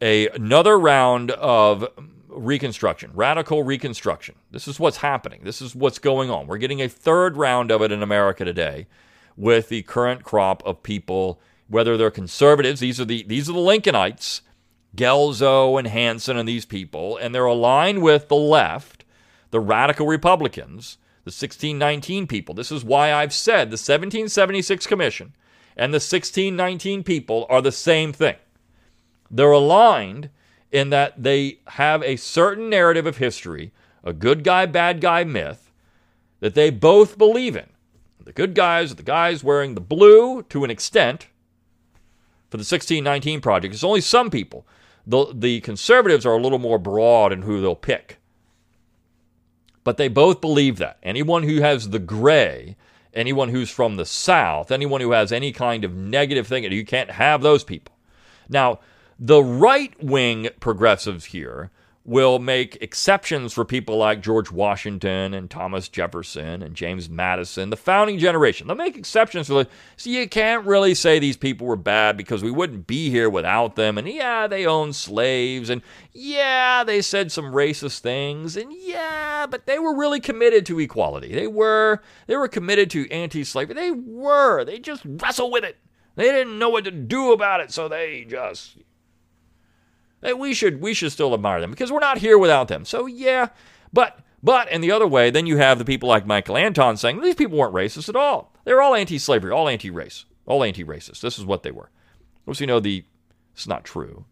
a 0.00 0.28
another 0.28 0.78
round 0.78 1.32
of 1.32 1.86
reconstruction, 2.28 3.10
radical 3.14 3.62
reconstruction. 3.62 4.36
This 4.50 4.66
is 4.66 4.80
what's 4.80 4.98
happening. 4.98 5.40
This 5.44 5.60
is 5.60 5.74
what's 5.74 5.98
going 5.98 6.30
on. 6.30 6.46
We're 6.46 6.58
getting 6.58 6.80
a 6.80 6.88
third 6.88 7.36
round 7.36 7.70
of 7.70 7.82
it 7.82 7.92
in 7.92 8.02
America 8.02 8.44
today 8.44 8.86
with 9.36 9.68
the 9.68 9.82
current 9.82 10.24
crop 10.24 10.62
of 10.64 10.82
people 10.82 11.40
whether 11.70 11.96
they're 11.96 12.10
conservatives, 12.10 12.80
these 12.80 13.00
are 13.00 13.06
the 13.06 13.22
these 13.22 13.48
are 13.48 13.54
the 13.54 13.58
Lincolnites, 13.58 14.42
Guelzo 14.94 15.78
and 15.78 15.88
Hanson 15.88 16.36
and 16.36 16.48
these 16.48 16.66
people, 16.66 17.16
and 17.16 17.34
they're 17.34 17.46
aligned 17.46 18.02
with 18.02 18.28
the 18.28 18.36
left, 18.36 19.04
the 19.50 19.60
radical 19.60 20.06
Republicans, 20.06 20.98
the 21.24 21.28
1619 21.30 22.26
people. 22.26 22.54
This 22.54 22.72
is 22.72 22.84
why 22.84 23.12
I've 23.12 23.32
said 23.32 23.68
the 23.68 23.74
1776 23.74 24.86
Commission 24.86 25.34
and 25.76 25.94
the 25.94 25.96
1619 25.96 27.02
people 27.04 27.46
are 27.48 27.62
the 27.62 27.72
same 27.72 28.12
thing. 28.12 28.36
They're 29.30 29.50
aligned 29.50 30.28
in 30.70 30.90
that 30.90 31.22
they 31.22 31.60
have 31.68 32.02
a 32.02 32.16
certain 32.16 32.68
narrative 32.68 33.06
of 33.06 33.16
history, 33.16 33.72
a 34.04 34.12
good 34.12 34.44
guy, 34.44 34.66
bad 34.66 35.00
guy 35.00 35.24
myth, 35.24 35.70
that 36.40 36.54
they 36.54 36.70
both 36.70 37.16
believe 37.16 37.56
in. 37.56 37.66
The 38.22 38.32
good 38.32 38.54
guys 38.54 38.92
are 38.92 38.96
the 38.96 39.02
guys 39.02 39.42
wearing 39.42 39.74
the 39.74 39.80
blue 39.80 40.42
to 40.44 40.64
an 40.64 40.70
extent, 40.70 41.28
for 42.50 42.56
the 42.56 42.62
1619 42.62 43.40
project. 43.40 43.74
It's 43.74 43.84
only 43.84 44.00
some 44.00 44.30
people. 44.30 44.66
The, 45.06 45.32
the 45.32 45.60
conservatives 45.60 46.26
are 46.26 46.34
a 46.36 46.42
little 46.42 46.58
more 46.58 46.78
broad 46.78 47.32
in 47.32 47.42
who 47.42 47.60
they'll 47.60 47.74
pick. 47.74 48.18
But 49.84 49.96
they 49.96 50.08
both 50.08 50.40
believe 50.40 50.76
that. 50.78 50.98
Anyone 51.02 51.44
who 51.44 51.60
has 51.60 51.90
the 51.90 51.98
gray, 51.98 52.76
anyone 53.14 53.48
who's 53.48 53.70
from 53.70 53.96
the 53.96 54.04
South, 54.04 54.70
anyone 54.70 55.00
who 55.00 55.12
has 55.12 55.32
any 55.32 55.52
kind 55.52 55.84
of 55.84 55.94
negative 55.94 56.46
thing, 56.46 56.64
you 56.64 56.84
can't 56.84 57.12
have 57.12 57.40
those 57.40 57.64
people. 57.64 57.96
Now, 58.48 58.80
the 59.18 59.42
right 59.42 59.94
wing 60.02 60.48
progressives 60.60 61.26
here 61.26 61.70
will 62.04 62.38
make 62.38 62.78
exceptions 62.80 63.52
for 63.52 63.64
people 63.64 63.98
like 63.98 64.22
George 64.22 64.50
Washington 64.50 65.34
and 65.34 65.50
Thomas 65.50 65.86
Jefferson 65.86 66.62
and 66.62 66.74
James 66.74 67.10
Madison, 67.10 67.68
the 67.68 67.76
founding 67.76 68.18
generation. 68.18 68.66
They'll 68.66 68.76
make 68.76 68.96
exceptions 68.96 69.48
for 69.48 69.64
the, 69.64 69.70
so 69.96 70.08
you 70.08 70.26
can't 70.26 70.66
really 70.66 70.94
say 70.94 71.18
these 71.18 71.36
people 71.36 71.66
were 71.66 71.76
bad 71.76 72.16
because 72.16 72.42
we 72.42 72.50
wouldn't 72.50 72.86
be 72.86 73.10
here 73.10 73.28
without 73.28 73.76
them. 73.76 73.98
And 73.98 74.08
yeah, 74.08 74.46
they 74.46 74.64
owned 74.64 74.96
slaves, 74.96 75.68
and 75.68 75.82
yeah, 76.12 76.84
they 76.84 77.02
said 77.02 77.30
some 77.30 77.52
racist 77.52 77.98
things, 77.98 78.56
and 78.56 78.72
yeah, 78.72 79.46
but 79.46 79.66
they 79.66 79.78
were 79.78 79.94
really 79.94 80.20
committed 80.20 80.64
to 80.66 80.80
equality. 80.80 81.34
They 81.34 81.46
were 81.46 82.00
they 82.26 82.36
were 82.36 82.48
committed 82.48 82.90
to 82.90 83.10
anti-slavery. 83.10 83.74
They 83.74 83.90
were. 83.90 84.64
They 84.64 84.78
just 84.78 85.02
wrestle 85.04 85.50
with 85.50 85.64
it. 85.64 85.76
They 86.16 86.30
didn't 86.30 86.58
know 86.58 86.70
what 86.70 86.84
to 86.84 86.90
do 86.90 87.32
about 87.32 87.60
it, 87.60 87.70
so 87.70 87.88
they 87.88 88.24
just 88.24 88.78
we 90.22 90.54
should 90.54 90.80
we 90.80 90.94
should 90.94 91.12
still 91.12 91.34
admire 91.34 91.60
them 91.60 91.70
because 91.70 91.90
we're 91.90 92.00
not 92.00 92.18
here 92.18 92.38
without 92.38 92.68
them. 92.68 92.84
So 92.84 93.06
yeah, 93.06 93.48
but 93.92 94.20
but 94.42 94.70
in 94.70 94.80
the 94.80 94.92
other 94.92 95.06
way, 95.06 95.30
then 95.30 95.46
you 95.46 95.56
have 95.58 95.78
the 95.78 95.84
people 95.84 96.08
like 96.08 96.26
Michael 96.26 96.56
Anton 96.56 96.96
saying 96.96 97.20
these 97.20 97.34
people 97.34 97.58
weren't 97.58 97.74
racist 97.74 98.08
at 98.08 98.16
all. 98.16 98.54
They're 98.64 98.82
all 98.82 98.94
anti-slavery, 98.94 99.50
all 99.50 99.68
anti-race, 99.68 100.24
all 100.46 100.64
anti-racist. 100.64 101.20
This 101.20 101.38
is 101.38 101.44
what 101.44 101.62
they 101.62 101.70
were. 101.70 101.90
Of 102.38 102.44
course, 102.44 102.60
you 102.60 102.66
know 102.66 102.80
the 102.80 103.04
it's 103.54 103.66
not 103.66 103.84
true. 103.84 104.24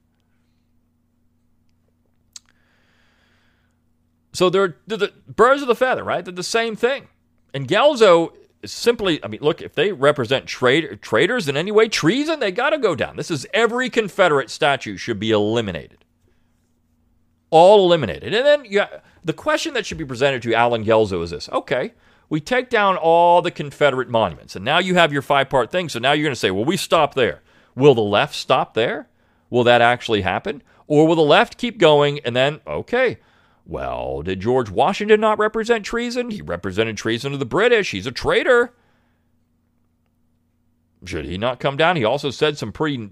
So 4.33 4.51
they're, 4.51 4.77
they're 4.87 4.99
the 4.99 5.13
birds 5.27 5.63
of 5.63 5.69
the 5.69 5.75
feather, 5.75 6.05
right? 6.05 6.25
They're 6.25 6.33
the 6.33 6.43
same 6.43 6.77
thing. 6.77 7.09
And 7.53 7.67
Guelzo 7.67 8.33
simply, 8.65 9.23
I 9.25 9.29
mean, 9.29 9.41
look, 9.41 9.63
if 9.63 9.75
they 9.75 9.93
represent 9.93 10.47
trade, 10.47 11.01
traitors 11.03 11.49
in 11.49 11.57
any 11.57 11.71
way, 11.71 11.89
treason, 11.89 12.41
they 12.41 12.51
got 12.51 12.71
to 12.71 12.79
go 12.79 12.95
down. 12.95 13.17
This 13.17 13.31
is 13.31 13.47
every 13.55 13.91
Confederate 13.91 14.51
statue 14.51 14.97
should 14.97 15.21
be 15.21 15.31
eliminated. 15.31 16.05
All 17.51 17.85
eliminated. 17.85 18.35
And 18.35 18.45
then 18.45 18.65
you, 18.65 18.83
the 19.25 19.33
question 19.33 19.75
that 19.75 19.87
should 19.87 19.99
be 19.99 20.05
presented 20.05 20.43
to 20.43 20.55
Allen 20.55 20.85
Guelzo 20.85 21.23
is 21.23 21.31
this 21.31 21.49
okay, 21.51 21.95
we 22.29 22.41
take 22.41 22.69
down 22.69 22.97
all 22.97 23.41
the 23.41 23.51
Confederate 23.51 24.09
monuments, 24.09 24.55
and 24.55 24.65
now 24.65 24.79
you 24.79 24.95
have 24.97 25.13
your 25.13 25.23
five 25.23 25.49
part 25.49 25.71
thing. 25.71 25.89
So 25.89 25.99
now 25.99 26.13
you're 26.13 26.25
going 26.25 26.33
to 26.33 26.37
say, 26.37 26.51
well, 26.51 26.65
we 26.65 26.77
stop 26.77 27.15
there. 27.15 27.43
Will 27.75 27.95
the 27.95 28.01
left 28.03 28.35
stop 28.35 28.75
there? 28.75 29.09
Will 29.51 29.65
that 29.65 29.81
actually 29.81 30.23
happen? 30.23 30.63
Or 30.87 31.07
will 31.07 31.15
the 31.15 31.23
left 31.23 31.59
keep 31.59 31.79
going 31.79 32.21
and 32.21 32.35
then, 32.35 32.61
okay, 32.67 33.19
well, 33.69 34.23
did 34.23 34.41
George 34.41 34.71
Washington 34.71 35.21
not 35.21 35.39
represent 35.39 35.85
treason? 35.85 36.31
He 36.31 36.41
represented 36.41 36.97
treason 36.97 37.33
to 37.33 37.39
the 37.39 37.45
British. 37.45 37.91
He's 37.91 38.07
a 38.07 38.11
traitor. 38.11 38.73
Should 41.05 41.27
he 41.27 41.37
not 41.37 41.61
come 41.61 41.77
down? 41.77 41.97
He 41.97 42.05
also 42.05 42.31
said 42.31 42.57
some 42.57 42.73
pretty 42.73 43.11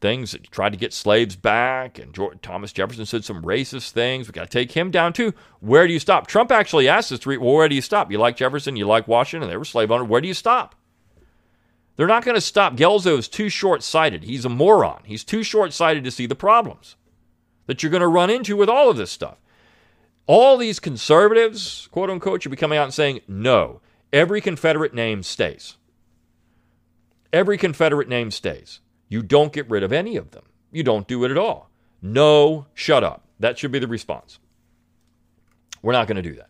things 0.00 0.32
that 0.32 0.50
tried 0.50 0.70
to 0.70 0.78
get 0.78 0.92
slaves 0.92 1.36
back, 1.36 1.98
and 1.98 2.14
George, 2.14 2.38
Thomas 2.40 2.72
Jefferson 2.72 3.04
said 3.04 3.24
some 3.24 3.42
racist 3.42 3.90
things. 3.90 4.26
We 4.26 4.32
got 4.32 4.50
to 4.50 4.58
take 4.58 4.72
him 4.72 4.90
down 4.90 5.12
too. 5.12 5.34
Where 5.60 5.86
do 5.86 5.92
you 5.92 5.98
stop? 5.98 6.26
Trump 6.28 6.52
actually 6.52 6.88
asked 6.88 7.10
us 7.12 7.18
to 7.20 7.38
well, 7.38 7.54
where 7.54 7.68
do 7.68 7.74
you 7.74 7.82
stop? 7.82 8.12
You 8.12 8.18
like 8.18 8.36
Jefferson? 8.36 8.76
You 8.76 8.86
like 8.86 9.08
Washington? 9.08 9.50
They 9.50 9.56
were 9.56 9.64
slave 9.64 9.90
owners. 9.90 10.08
Where 10.08 10.20
do 10.20 10.28
you 10.28 10.34
stop? 10.34 10.76
They're 11.96 12.06
not 12.06 12.24
going 12.24 12.36
to 12.36 12.40
stop. 12.40 12.74
Guelzo 12.74 13.18
is 13.18 13.28
too 13.28 13.48
short 13.48 13.82
sighted. 13.82 14.24
He's 14.24 14.44
a 14.44 14.48
moron. 14.48 15.02
He's 15.04 15.24
too 15.24 15.42
short 15.42 15.72
sighted 15.72 16.04
to 16.04 16.10
see 16.10 16.26
the 16.26 16.34
problems 16.34 16.96
that 17.66 17.82
you're 17.82 17.90
going 17.90 18.00
to 18.00 18.08
run 18.08 18.30
into 18.30 18.56
with 18.56 18.68
all 18.68 18.90
of 18.90 18.96
this 18.96 19.10
stuff. 19.10 19.38
All 20.26 20.56
these 20.56 20.78
conservatives, 20.78 21.88
quote 21.90 22.10
unquote, 22.10 22.42
should 22.42 22.50
be 22.50 22.56
coming 22.56 22.78
out 22.78 22.84
and 22.84 22.94
saying, 22.94 23.20
no, 23.26 23.80
every 24.12 24.40
Confederate 24.40 24.94
name 24.94 25.22
stays. 25.22 25.76
Every 27.32 27.56
Confederate 27.58 28.08
name 28.08 28.30
stays. 28.30 28.80
You 29.08 29.22
don't 29.22 29.52
get 29.52 29.68
rid 29.68 29.82
of 29.82 29.92
any 29.92 30.16
of 30.16 30.30
them. 30.30 30.44
You 30.70 30.82
don't 30.82 31.08
do 31.08 31.24
it 31.24 31.30
at 31.30 31.38
all. 31.38 31.70
No, 32.00 32.66
shut 32.74 33.04
up. 33.04 33.24
That 33.40 33.58
should 33.58 33.72
be 33.72 33.78
the 33.78 33.88
response. 33.88 34.38
We're 35.82 35.92
not 35.92 36.06
going 36.06 36.16
to 36.16 36.22
do 36.22 36.36
that. 36.36 36.48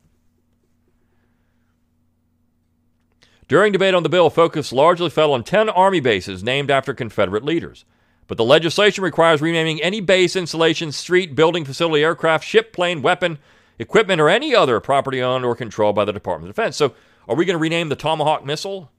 During 3.48 3.72
debate 3.72 3.94
on 3.94 4.03
the 4.03 4.09
bill, 4.09 4.31
focus 4.31 4.72
largely 4.72 5.11
fell 5.11 5.33
on 5.33 5.44
10 5.44 5.68
Army 5.68 6.01
bases 6.01 6.42
named 6.42 6.70
after 6.70 6.94
Confederate 6.94 7.44
leaders. 7.44 7.85
But 8.28 8.38
the 8.38 8.44
legislation 8.44 9.04
requires 9.04 9.42
renaming 9.42 9.82
any 9.82 10.00
base, 10.00 10.37
installation, 10.37 10.92
street, 10.92 11.35
building, 11.35 11.64
facility, 11.64 12.02
aircraft, 12.02 12.44
ship, 12.44 12.72
plane, 12.72 13.02
weapon, 13.02 13.38
equipment, 13.78 14.20
or 14.20 14.28
any 14.28 14.54
other 14.54 14.80
property 14.80 15.20
owned 15.20 15.44
or 15.44 15.54
controlled 15.54 15.96
by 15.96 16.04
the 16.04 16.12
Department 16.12 16.50
of 16.50 16.56
Defense. 16.56 16.76
So, 16.76 16.94
are 17.28 17.37
we 17.37 17.44
going 17.44 17.54
to 17.54 17.62
rename 17.62 17.88
the 17.88 17.96
Tomahawk 17.96 18.44
missile? 18.44 18.90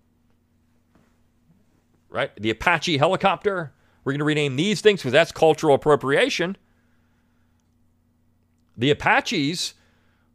Right? 2.09 2.31
The 2.35 2.51
Apache 2.51 2.97
helicopter? 2.97 3.73
We're 4.03 4.13
going 4.13 4.19
to 4.19 4.25
rename 4.25 4.55
these 4.55 4.81
things 4.81 4.99
because 4.99 5.13
that's 5.13 5.31
cultural 5.31 5.75
appropriation. 5.75 6.57
The 8.77 8.91
Apaches 8.91 9.73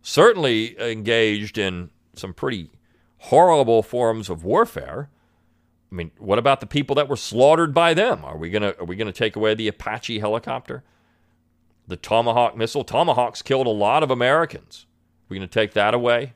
certainly 0.02 0.80
engaged 0.80 1.58
in 1.58 1.90
some 2.14 2.32
pretty 2.32 2.70
horrible 3.18 3.82
forms 3.82 4.30
of 4.30 4.44
warfare. 4.44 5.10
I 5.90 5.94
mean, 5.94 6.10
what 6.18 6.38
about 6.38 6.60
the 6.60 6.66
people 6.66 6.94
that 6.96 7.08
were 7.08 7.16
slaughtered 7.16 7.72
by 7.72 7.94
them? 7.94 8.24
Are 8.24 8.36
we 8.36 8.50
gonna 8.50 8.74
are 8.78 8.84
we 8.84 8.96
gonna 8.96 9.12
take 9.12 9.36
away 9.36 9.54
the 9.54 9.68
Apache 9.68 10.18
helicopter, 10.18 10.84
the 11.86 11.96
Tomahawk 11.96 12.56
missile? 12.56 12.84
Tomahawks 12.84 13.42
killed 13.42 13.66
a 13.66 13.70
lot 13.70 14.02
of 14.02 14.10
Americans. 14.10 14.86
Are 14.88 15.26
we 15.30 15.36
gonna 15.38 15.46
take 15.46 15.72
that 15.72 15.94
away? 15.94 16.34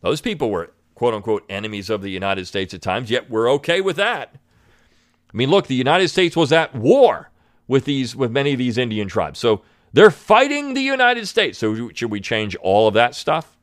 Those 0.00 0.20
people 0.20 0.50
were 0.50 0.72
quote 0.94 1.14
unquote 1.14 1.44
enemies 1.48 1.88
of 1.88 2.02
the 2.02 2.10
United 2.10 2.46
States 2.46 2.74
at 2.74 2.82
times, 2.82 3.10
yet 3.10 3.30
we're 3.30 3.50
okay 3.52 3.80
with 3.80 3.96
that. 3.96 4.34
I 5.32 5.36
mean, 5.36 5.50
look, 5.50 5.68
the 5.68 5.74
United 5.74 6.08
States 6.08 6.36
was 6.36 6.52
at 6.52 6.74
war 6.74 7.30
with 7.68 7.84
these 7.84 8.16
with 8.16 8.32
many 8.32 8.52
of 8.52 8.58
these 8.58 8.76
Indian 8.76 9.08
tribes. 9.08 9.38
So 9.38 9.62
they're 9.92 10.10
fighting 10.10 10.74
the 10.74 10.82
United 10.82 11.28
States. 11.28 11.58
So 11.58 11.90
should 11.94 12.10
we 12.10 12.20
change 12.20 12.56
all 12.56 12.88
of 12.88 12.94
that 12.94 13.14
stuff? 13.14 13.56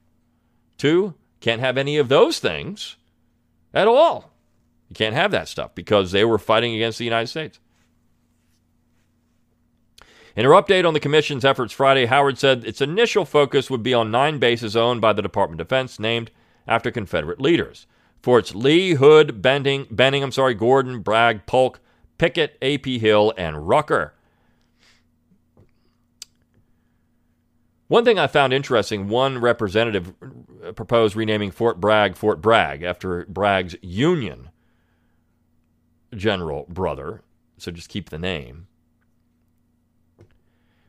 Too? 0.77 1.15
Can't 1.41 1.61
have 1.61 1.77
any 1.77 1.97
of 1.97 2.09
those 2.09 2.39
things 2.39 2.95
at 3.73 3.87
all. 3.87 4.28
You 4.89 4.95
can't 4.95 5.15
have 5.15 5.31
that 5.31 5.47
stuff 5.47 5.75
because 5.75 6.11
they 6.11 6.25
were 6.25 6.39
fighting 6.39 6.75
against 6.75 6.97
the 6.97 7.05
United 7.05 7.27
States. 7.27 7.59
In 10.35 10.45
her 10.45 10.51
update 10.51 10.87
on 10.87 10.93
the 10.93 10.99
Commission's 10.99 11.45
efforts 11.45 11.73
Friday, 11.73 12.05
Howard 12.05 12.37
said 12.37 12.63
its 12.63 12.81
initial 12.81 13.25
focus 13.25 13.69
would 13.69 13.83
be 13.83 13.93
on 13.93 14.11
nine 14.11 14.39
bases 14.39 14.75
owned 14.75 15.01
by 15.01 15.13
the 15.13 15.21
Department 15.21 15.59
of 15.59 15.67
Defense 15.67 15.99
named 15.99 16.31
after 16.67 16.91
Confederate 16.91 17.41
leaders. 17.41 17.87
Forts 18.21 18.55
Lee, 18.55 18.93
Hood, 18.93 19.41
Benning, 19.41 19.87
Benning, 19.91 20.23
I'm 20.23 20.31
sorry, 20.31 20.53
Gordon, 20.53 21.01
Bragg, 21.01 21.45
Polk, 21.45 21.79
Pickett, 22.17 22.57
A.P. 22.61 22.99
Hill, 22.99 23.33
and 23.37 23.67
Rucker. 23.67 24.13
One 27.87 28.05
thing 28.05 28.19
I 28.19 28.27
found 28.27 28.53
interesting 28.53 29.07
one 29.07 29.39
representative 29.39 30.13
proposed 30.75 31.15
renaming 31.15 31.49
Fort 31.49 31.79
Bragg 31.79 32.15
Fort 32.15 32.39
Bragg 32.39 32.83
after 32.83 33.25
Bragg's 33.25 33.75
Union 33.81 34.49
general 36.15 36.65
brother, 36.69 37.21
so 37.57 37.71
just 37.71 37.89
keep 37.89 38.09
the 38.09 38.19
name. 38.19 38.67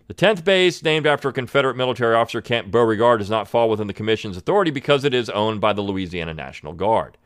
The 0.06 0.14
10th 0.14 0.42
base, 0.42 0.82
named 0.82 1.06
after 1.06 1.28
a 1.28 1.32
Confederate 1.32 1.76
military 1.76 2.16
officer, 2.16 2.40
Camp 2.40 2.70
Beauregard, 2.70 3.20
does 3.20 3.30
not 3.30 3.46
fall 3.46 3.70
within 3.70 3.86
the 3.86 3.92
Commission's 3.92 4.36
authority 4.36 4.72
because 4.72 5.04
it 5.04 5.14
is 5.14 5.30
owned 5.30 5.60
by 5.60 5.72
the 5.72 5.82
Louisiana 5.82 6.34
National 6.34 6.72
Guard, 6.72 7.16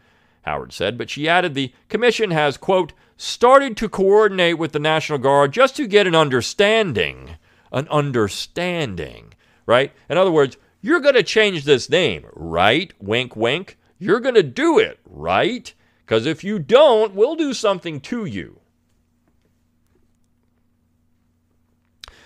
Howard 0.42 0.70
said. 0.70 0.98
But 0.98 1.08
she 1.08 1.26
added 1.26 1.54
the 1.54 1.72
Commission 1.88 2.30
has, 2.30 2.58
quote, 2.58 2.92
started 3.16 3.76
to 3.78 3.88
coordinate 3.88 4.58
with 4.58 4.72
the 4.72 4.78
National 4.78 5.18
Guard 5.18 5.52
just 5.52 5.76
to 5.76 5.86
get 5.86 6.06
an 6.06 6.14
understanding. 6.14 7.36
An 7.72 7.88
understanding, 7.88 9.32
right? 9.64 9.90
In 10.10 10.18
other 10.18 10.30
words, 10.30 10.58
you're 10.82 11.00
going 11.00 11.14
to 11.14 11.22
change 11.22 11.64
this 11.64 11.88
name, 11.88 12.26
right? 12.34 12.92
Wink, 13.00 13.34
wink. 13.34 13.78
You're 13.98 14.20
going 14.20 14.34
to 14.34 14.42
do 14.42 14.78
it, 14.78 15.00
right? 15.06 15.72
Because 16.04 16.26
if 16.26 16.44
you 16.44 16.58
don't, 16.58 17.14
we'll 17.14 17.36
do 17.36 17.54
something 17.54 18.00
to 18.02 18.24
you. 18.24 18.60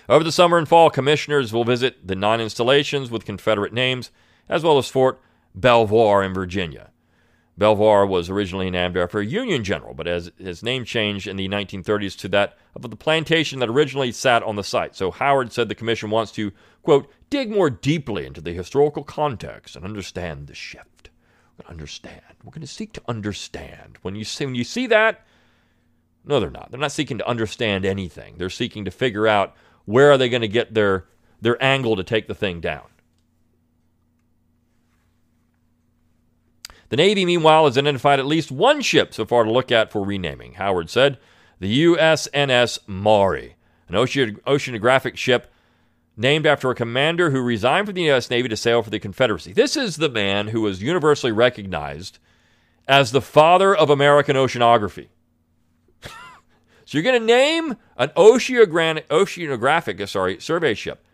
Over 0.09 0.23
the 0.23 0.31
summer 0.31 0.57
and 0.57 0.67
fall, 0.67 0.89
commissioners 0.89 1.53
will 1.53 1.63
visit 1.63 2.07
the 2.07 2.15
nine 2.15 2.41
installations 2.41 3.11
with 3.11 3.25
Confederate 3.25 3.73
names, 3.73 4.09
as 4.49 4.63
well 4.63 4.79
as 4.79 4.89
Fort 4.89 5.21
Belvoir 5.53 6.23
in 6.23 6.33
Virginia. 6.33 6.89
Belvoir 7.59 8.05
was 8.05 8.29
originally 8.29 8.71
named 8.71 8.97
after 8.97 9.19
a 9.19 9.25
Union 9.25 9.63
general, 9.63 9.93
but 9.93 10.07
as 10.07 10.31
his 10.37 10.63
name 10.63 10.85
changed 10.85 11.27
in 11.27 11.35
the 11.35 11.49
1930s 11.49 12.17
to 12.19 12.29
that 12.29 12.57
of 12.73 12.81
the 12.81 12.95
plantation 12.95 13.59
that 13.59 13.69
originally 13.69 14.11
sat 14.13 14.41
on 14.43 14.55
the 14.55 14.63
site. 14.63 14.95
So 14.95 15.11
Howard 15.11 15.51
said 15.51 15.67
the 15.67 15.75
commission 15.75 16.09
wants 16.09 16.31
to, 16.33 16.53
quote, 16.81 17.11
dig 17.29 17.51
more 17.51 17.69
deeply 17.69 18.25
into 18.25 18.41
the 18.41 18.53
historical 18.53 19.03
context 19.03 19.75
and 19.75 19.83
understand 19.83 20.47
the 20.47 20.55
shift. 20.55 21.08
To 21.59 21.69
understand. 21.69 22.21
We're 22.43 22.51
going 22.51 22.61
to 22.61 22.67
seek 22.67 22.93
to 22.93 23.01
understand. 23.07 23.97
When 24.01 24.15
you 24.15 24.23
see, 24.23 24.45
when 24.45 24.55
you 24.55 24.63
see 24.63 24.87
that, 24.87 25.25
no, 26.23 26.39
they're 26.39 26.49
not. 26.49 26.71
They're 26.71 26.79
not 26.79 26.91
seeking 26.91 27.17
to 27.17 27.27
understand 27.27 27.85
anything. 27.85 28.35
They're 28.37 28.49
seeking 28.49 28.85
to 28.85 28.91
figure 28.91 29.27
out 29.27 29.55
where 29.85 30.11
are 30.11 30.17
they 30.17 30.29
going 30.29 30.41
to 30.41 30.47
get 30.47 30.73
their 30.73 31.05
their 31.41 31.61
angle 31.63 31.95
to 31.95 32.03
take 32.03 32.27
the 32.27 32.35
thing 32.35 32.61
down. 32.61 32.87
The 36.89 36.97
Navy, 36.97 37.25
meanwhile, 37.25 37.65
has 37.65 37.77
identified 37.77 38.19
at 38.19 38.25
least 38.25 38.51
one 38.51 38.81
ship 38.81 39.13
so 39.13 39.25
far 39.25 39.43
to 39.43 39.51
look 39.51 39.71
at 39.71 39.91
for 39.91 40.03
renaming. 40.03 40.53
Howard 40.53 40.89
said, 40.89 41.19
the 41.59 41.83
USNS 41.85 42.79
Maury, 42.87 43.55
an 43.87 43.95
oceanographic 43.95 45.15
ship 45.15 45.51
named 46.19 46.45
after 46.45 46.69
a 46.69 46.75
commander 46.75 47.29
who 47.29 47.41
resigned 47.41 47.87
from 47.87 47.95
the 47.95 48.03
U.S. 48.03 48.29
Navy 48.29 48.49
to 48.49 48.57
sail 48.57 48.83
for 48.83 48.89
the 48.89 48.99
Confederacy. 48.99 49.53
This 49.53 49.77
is 49.77 49.95
the 49.95 50.09
man 50.09 50.49
who 50.49 50.59
was 50.59 50.83
universally 50.83 51.31
recognized 51.31 52.19
as 52.89 53.11
the 53.11 53.21
father 53.21 53.73
of 53.73 53.89
American 53.89 54.35
oceanography. 54.35 55.07
so 56.03 56.09
you're 56.89 57.03
going 57.03 57.21
to 57.21 57.25
name 57.25 57.77
an 57.95 58.09
oceanographic, 58.09 60.09
sorry, 60.09 60.41
survey 60.41 60.73
ship. 60.73 61.05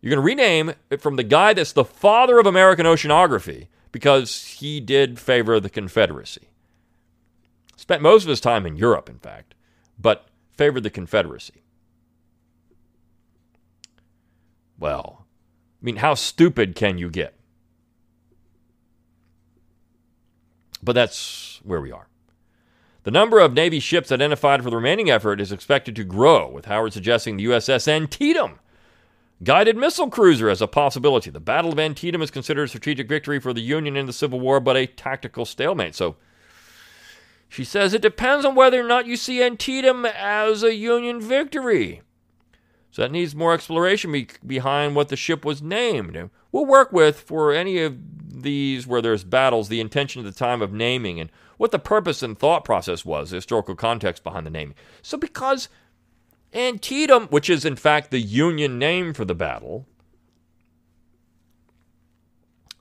You're 0.00 0.10
going 0.10 0.22
to 0.22 0.26
rename 0.26 0.72
it 0.88 1.02
from 1.02 1.16
the 1.16 1.22
guy 1.22 1.52
that's 1.52 1.72
the 1.72 1.84
father 1.84 2.38
of 2.38 2.46
American 2.46 2.86
oceanography 2.86 3.66
because 3.92 4.46
he 4.46 4.80
did 4.80 5.18
favor 5.18 5.60
the 5.60 5.68
Confederacy. 5.68 6.48
Spent 7.76 8.00
most 8.00 8.22
of 8.22 8.30
his 8.30 8.40
time 8.40 8.64
in 8.64 8.76
Europe, 8.76 9.10
in 9.10 9.18
fact, 9.18 9.54
but 9.98 10.28
favored 10.56 10.82
the 10.82 10.90
Confederacy. 10.90 11.62
Well, 14.78 15.26
I 15.82 15.84
mean, 15.84 15.96
how 15.96 16.14
stupid 16.14 16.74
can 16.74 16.98
you 16.98 17.10
get? 17.10 17.34
But 20.82 20.92
that's 20.92 21.60
where 21.64 21.80
we 21.80 21.90
are. 21.90 22.08
The 23.02 23.10
number 23.10 23.38
of 23.38 23.52
Navy 23.52 23.80
ships 23.80 24.10
identified 24.10 24.62
for 24.62 24.70
the 24.70 24.76
remaining 24.76 25.10
effort 25.10 25.40
is 25.40 25.52
expected 25.52 25.96
to 25.96 26.04
grow, 26.04 26.48
with 26.48 26.66
Howard 26.66 26.92
suggesting 26.92 27.36
the 27.36 27.46
USS 27.46 27.88
Antietam 27.88 28.58
Guided 29.42 29.76
missile 29.76 30.08
cruiser 30.08 30.48
as 30.48 30.62
a 30.62 30.66
possibility. 30.66 31.30
The 31.30 31.40
Battle 31.40 31.72
of 31.72 31.78
Antietam 31.78 32.22
is 32.22 32.30
considered 32.30 32.64
a 32.64 32.68
strategic 32.68 33.06
victory 33.06 33.38
for 33.38 33.52
the 33.52 33.60
Union 33.60 33.94
in 33.94 34.06
the 34.06 34.12
Civil 34.12 34.40
War, 34.40 34.60
but 34.60 34.76
a 34.76 34.86
tactical 34.86 35.44
stalemate. 35.44 35.94
So 35.94 36.16
she 37.48 37.62
says 37.62 37.92
it 37.92 38.00
depends 38.00 38.46
on 38.46 38.54
whether 38.54 38.80
or 38.80 38.88
not 38.88 39.06
you 39.06 39.16
see 39.16 39.42
Antietam 39.42 40.06
as 40.06 40.62
a 40.62 40.74
Union 40.74 41.20
victory. 41.20 42.00
So 42.96 43.02
that 43.02 43.12
needs 43.12 43.34
more 43.34 43.52
exploration 43.52 44.10
be- 44.10 44.28
behind 44.46 44.96
what 44.96 45.10
the 45.10 45.16
ship 45.16 45.44
was 45.44 45.60
named. 45.60 46.30
We'll 46.50 46.64
work 46.64 46.92
with, 46.92 47.20
for 47.20 47.52
any 47.52 47.82
of 47.82 47.94
these 48.26 48.86
where 48.86 49.02
there's 49.02 49.22
battles, 49.22 49.68
the 49.68 49.82
intention 49.82 50.24
at 50.24 50.32
the 50.32 50.38
time 50.38 50.62
of 50.62 50.72
naming 50.72 51.20
and 51.20 51.30
what 51.58 51.72
the 51.72 51.78
purpose 51.78 52.22
and 52.22 52.38
thought 52.38 52.64
process 52.64 53.04
was, 53.04 53.28
the 53.28 53.36
historical 53.36 53.74
context 53.74 54.24
behind 54.24 54.46
the 54.46 54.50
naming. 54.50 54.76
So 55.02 55.18
because 55.18 55.68
Antietam, 56.54 57.26
which 57.26 57.50
is 57.50 57.66
in 57.66 57.76
fact 57.76 58.10
the 58.10 58.18
Union 58.18 58.78
name 58.78 59.12
for 59.12 59.26
the 59.26 59.34
battle, 59.34 59.86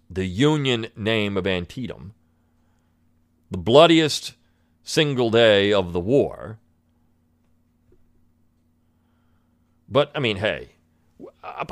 the 0.09 0.27
Union 0.27 0.87
name 0.95 1.35
of 1.35 1.45
Antietam, 1.45 2.13
the 3.51 3.57
bloodiest 3.57 4.35
single 4.81 5.29
day 5.29 5.73
of 5.73 5.91
the 5.91 5.99
war, 5.99 6.59
But 9.87 10.11
I 10.15 10.19
mean, 10.19 10.37
hey, 10.37 10.69
uh, 11.43 11.65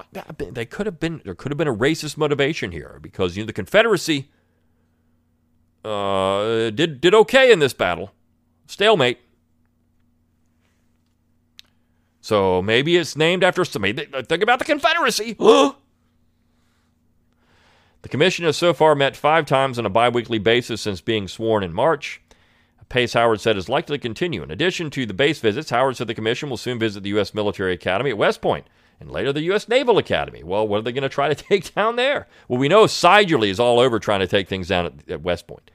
they 0.52 0.65
could 0.65 0.86
have 0.86 0.99
been 0.99 1.21
there 1.26 1.36
could 1.36 1.52
have 1.52 1.58
been 1.58 1.67
a 1.67 1.76
racist 1.76 2.17
motivation 2.17 2.71
here 2.71 2.99
because 3.02 3.36
you 3.36 3.43
know 3.43 3.47
the 3.47 3.54
Confederacy 3.54 4.30
uh, 5.84 6.69
did 6.69 7.02
did 7.02 7.13
okay 7.13 7.52
in 7.52 7.60
this 7.60 7.73
battle, 7.73 8.12
stalemate. 8.67 9.19
So 12.21 12.62
maybe 12.62 12.95
it's 12.95 13.17
named 13.17 13.43
after 13.43 13.65
somebody. 13.65 14.06
Think 14.06 14.43
about 14.43 14.60
the 14.60 14.65
Confederacy. 14.65 15.34
the 15.38 15.76
commission 18.10 18.45
has 18.45 18.56
so 18.56 18.73
far 18.73 18.95
met 18.95 19.17
five 19.17 19.45
times 19.45 19.78
on 19.78 19.86
a 19.86 19.89
biweekly 19.89 20.39
basis 20.39 20.80
since 20.80 21.02
being 21.02 21.28
sworn 21.28 21.63
in 21.63 21.73
March. 21.73 22.21
Pace 22.93 23.13
Howard 23.13 23.41
said 23.41 23.58
is 23.58 23.67
likely 23.67 23.97
to 23.97 24.01
continue. 24.01 24.43
In 24.43 24.51
addition 24.51 24.91
to 24.91 25.08
the 25.08 25.15
base 25.15 25.39
visits, 25.39 25.71
Howard 25.71 25.97
said 25.97 26.06
the 26.06 26.13
commission 26.13 26.47
will 26.47 26.58
soon 26.58 26.77
visit 26.77 27.01
the 27.01 27.10
U.S. 27.10 27.34
Military 27.34 27.73
Academy 27.73 28.12
at 28.12 28.19
West 28.19 28.39
Point 28.39 28.67
and 28.99 29.10
later 29.10 29.34
the 29.34 29.41
U.S. 29.45 29.67
Naval 29.67 29.97
Academy. 29.97 30.43
Well, 30.43 30.67
what 30.67 30.77
are 30.77 30.82
they 30.84 30.91
going 30.91 31.01
to 31.01 31.10
try 31.10 31.27
to 31.27 31.34
take 31.49 31.73
down 31.73 31.95
there? 31.95 32.27
Well, 32.47 32.60
we 32.60 32.67
know 32.67 32.86
Seidule 32.86 33.45
is 33.45 33.60
all 33.60 33.79
over 33.79 33.97
trying 33.97 34.19
to 34.19 34.27
take 34.27 34.47
things 34.47 34.67
down 34.67 34.86
at, 34.86 34.93
at 35.10 35.21
West 35.23 35.47
Point. 35.47 35.71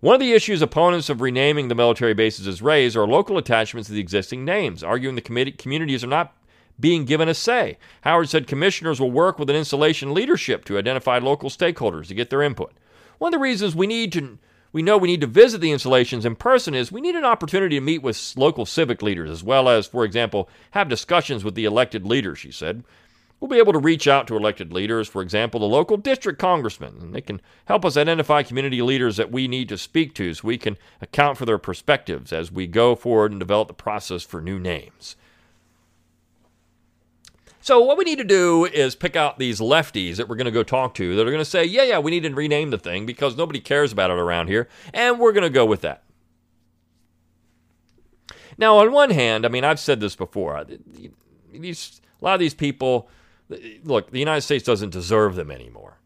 One 0.00 0.14
of 0.14 0.20
the 0.20 0.32
issues 0.32 0.62
opponents 0.62 1.10
of 1.10 1.20
renaming 1.20 1.68
the 1.68 1.74
military 1.74 2.14
bases 2.14 2.46
has 2.46 2.62
raised 2.62 2.96
are 2.96 3.06
local 3.06 3.36
attachments 3.36 3.88
to 3.88 3.92
the 3.92 4.00
existing 4.00 4.42
names, 4.42 4.82
arguing 4.82 5.16
the 5.16 5.52
communities 5.52 6.02
are 6.02 6.06
not 6.06 6.34
being 6.80 7.04
given 7.04 7.28
a 7.28 7.34
say. 7.34 7.76
Howard 8.00 8.30
said 8.30 8.46
commissioners 8.46 8.98
will 8.98 9.10
work 9.10 9.38
with 9.38 9.50
an 9.50 9.56
installation 9.56 10.14
leadership 10.14 10.64
to 10.64 10.78
identify 10.78 11.18
local 11.18 11.50
stakeholders 11.50 12.06
to 12.06 12.14
get 12.14 12.30
their 12.30 12.40
input. 12.40 12.72
One 13.18 13.34
of 13.34 13.38
the 13.38 13.42
reasons 13.42 13.76
we 13.76 13.86
need 13.86 14.10
to 14.14 14.38
we 14.72 14.82
know 14.82 14.96
we 14.96 15.08
need 15.08 15.20
to 15.20 15.26
visit 15.26 15.60
the 15.60 15.72
installations 15.72 16.24
in 16.24 16.36
person 16.36 16.74
is 16.74 16.92
we 16.92 17.00
need 17.00 17.16
an 17.16 17.24
opportunity 17.24 17.76
to 17.76 17.80
meet 17.80 18.02
with 18.02 18.34
local 18.36 18.64
civic 18.64 19.02
leaders 19.02 19.30
as 19.30 19.42
well 19.42 19.68
as, 19.68 19.86
for 19.86 20.04
example, 20.04 20.48
have 20.72 20.88
discussions 20.88 21.42
with 21.42 21.54
the 21.54 21.64
elected 21.64 22.06
leaders, 22.06 22.38
she 22.38 22.52
said. 22.52 22.84
We'll 23.40 23.48
be 23.48 23.58
able 23.58 23.72
to 23.72 23.78
reach 23.78 24.06
out 24.06 24.26
to 24.28 24.36
elected 24.36 24.70
leaders, 24.70 25.08
for 25.08 25.22
example, 25.22 25.60
the 25.60 25.66
local 25.66 25.96
district 25.96 26.38
congressmen, 26.38 26.98
and 27.00 27.14
they 27.14 27.22
can 27.22 27.40
help 27.64 27.86
us 27.86 27.96
identify 27.96 28.42
community 28.42 28.82
leaders 28.82 29.16
that 29.16 29.32
we 29.32 29.48
need 29.48 29.70
to 29.70 29.78
speak 29.78 30.14
to 30.16 30.34
so 30.34 30.46
we 30.46 30.58
can 30.58 30.76
account 31.00 31.38
for 31.38 31.46
their 31.46 31.56
perspectives 31.56 32.34
as 32.34 32.52
we 32.52 32.66
go 32.66 32.94
forward 32.94 33.30
and 33.30 33.40
develop 33.40 33.68
the 33.68 33.74
process 33.74 34.22
for 34.22 34.42
new 34.42 34.58
names. 34.58 35.16
So, 37.62 37.80
what 37.80 37.98
we 37.98 38.04
need 38.04 38.18
to 38.18 38.24
do 38.24 38.64
is 38.64 38.94
pick 38.94 39.16
out 39.16 39.38
these 39.38 39.60
lefties 39.60 40.16
that 40.16 40.28
we're 40.28 40.36
going 40.36 40.46
to 40.46 40.50
go 40.50 40.62
talk 40.62 40.94
to 40.94 41.14
that 41.14 41.22
are 41.22 41.30
going 41.30 41.38
to 41.38 41.44
say, 41.44 41.64
yeah, 41.64 41.82
yeah, 41.82 41.98
we 41.98 42.10
need 42.10 42.22
to 42.22 42.34
rename 42.34 42.70
the 42.70 42.78
thing 42.78 43.04
because 43.04 43.36
nobody 43.36 43.60
cares 43.60 43.92
about 43.92 44.10
it 44.10 44.18
around 44.18 44.48
here, 44.48 44.68
and 44.94 45.18
we're 45.18 45.32
going 45.32 45.42
to 45.42 45.50
go 45.50 45.66
with 45.66 45.82
that. 45.82 46.02
Now, 48.56 48.78
on 48.78 48.92
one 48.92 49.10
hand, 49.10 49.44
I 49.44 49.48
mean, 49.48 49.64
I've 49.64 49.80
said 49.80 50.00
this 50.00 50.16
before. 50.16 50.64
These, 51.52 52.00
a 52.20 52.24
lot 52.24 52.34
of 52.34 52.40
these 52.40 52.54
people 52.54 53.08
look, 53.84 54.10
the 54.10 54.18
United 54.18 54.42
States 54.42 54.64
doesn't 54.64 54.90
deserve 54.90 55.34
them 55.34 55.50
anymore. 55.50 55.98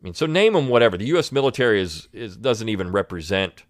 I 0.00 0.04
mean, 0.04 0.14
so 0.14 0.26
name 0.26 0.52
them 0.52 0.68
whatever. 0.68 0.96
The 0.96 1.06
U.S. 1.06 1.32
military 1.32 1.80
is, 1.80 2.08
is 2.12 2.36
doesn't 2.36 2.68
even 2.68 2.92
represent 2.92 3.64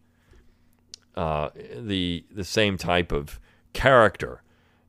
uh, 1.14 1.50
the 1.74 2.24
the 2.30 2.44
same 2.44 2.76
type 2.76 3.12
of 3.12 3.40
character 3.72 4.42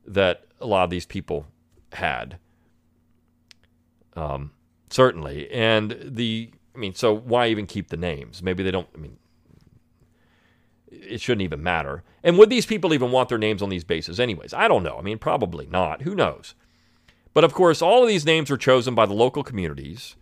that 0.06 0.44
a 0.60 0.66
lot 0.66 0.84
of 0.84 0.90
these 0.90 1.06
people 1.06 1.46
had. 1.92 2.38
Um, 4.14 4.52
certainly, 4.90 5.50
and 5.50 5.96
the 6.02 6.50
I 6.78 6.78
mean, 6.78 6.94
so 6.94 7.12
why 7.12 7.48
even 7.48 7.66
keep 7.66 7.88
the 7.88 7.96
names? 7.96 8.42
Maybe 8.42 8.62
they 8.62 8.70
don't. 8.70 8.88
I 8.94 8.98
mean, 8.98 9.18
it 10.90 11.20
shouldn't 11.20 11.42
even 11.42 11.62
matter. 11.62 12.04
And 12.22 12.38
would 12.38 12.50
these 12.50 12.66
people 12.66 12.94
even 12.94 13.10
want 13.10 13.28
their 13.28 13.38
names 13.38 13.62
on 13.62 13.68
these 13.68 13.84
bases, 13.84 14.20
anyways? 14.20 14.54
I 14.54 14.68
don't 14.68 14.82
know. 14.84 14.96
I 14.96 15.02
mean, 15.02 15.18
probably 15.18 15.66
not. 15.66 16.02
Who 16.02 16.14
knows? 16.14 16.54
But 17.34 17.44
of 17.44 17.52
course, 17.52 17.82
all 17.82 18.02
of 18.02 18.08
these 18.08 18.24
names 18.24 18.50
were 18.50 18.56
chosen 18.56 18.94
by 18.94 19.06
the 19.06 19.12
local 19.12 19.42
communities. 19.42 20.16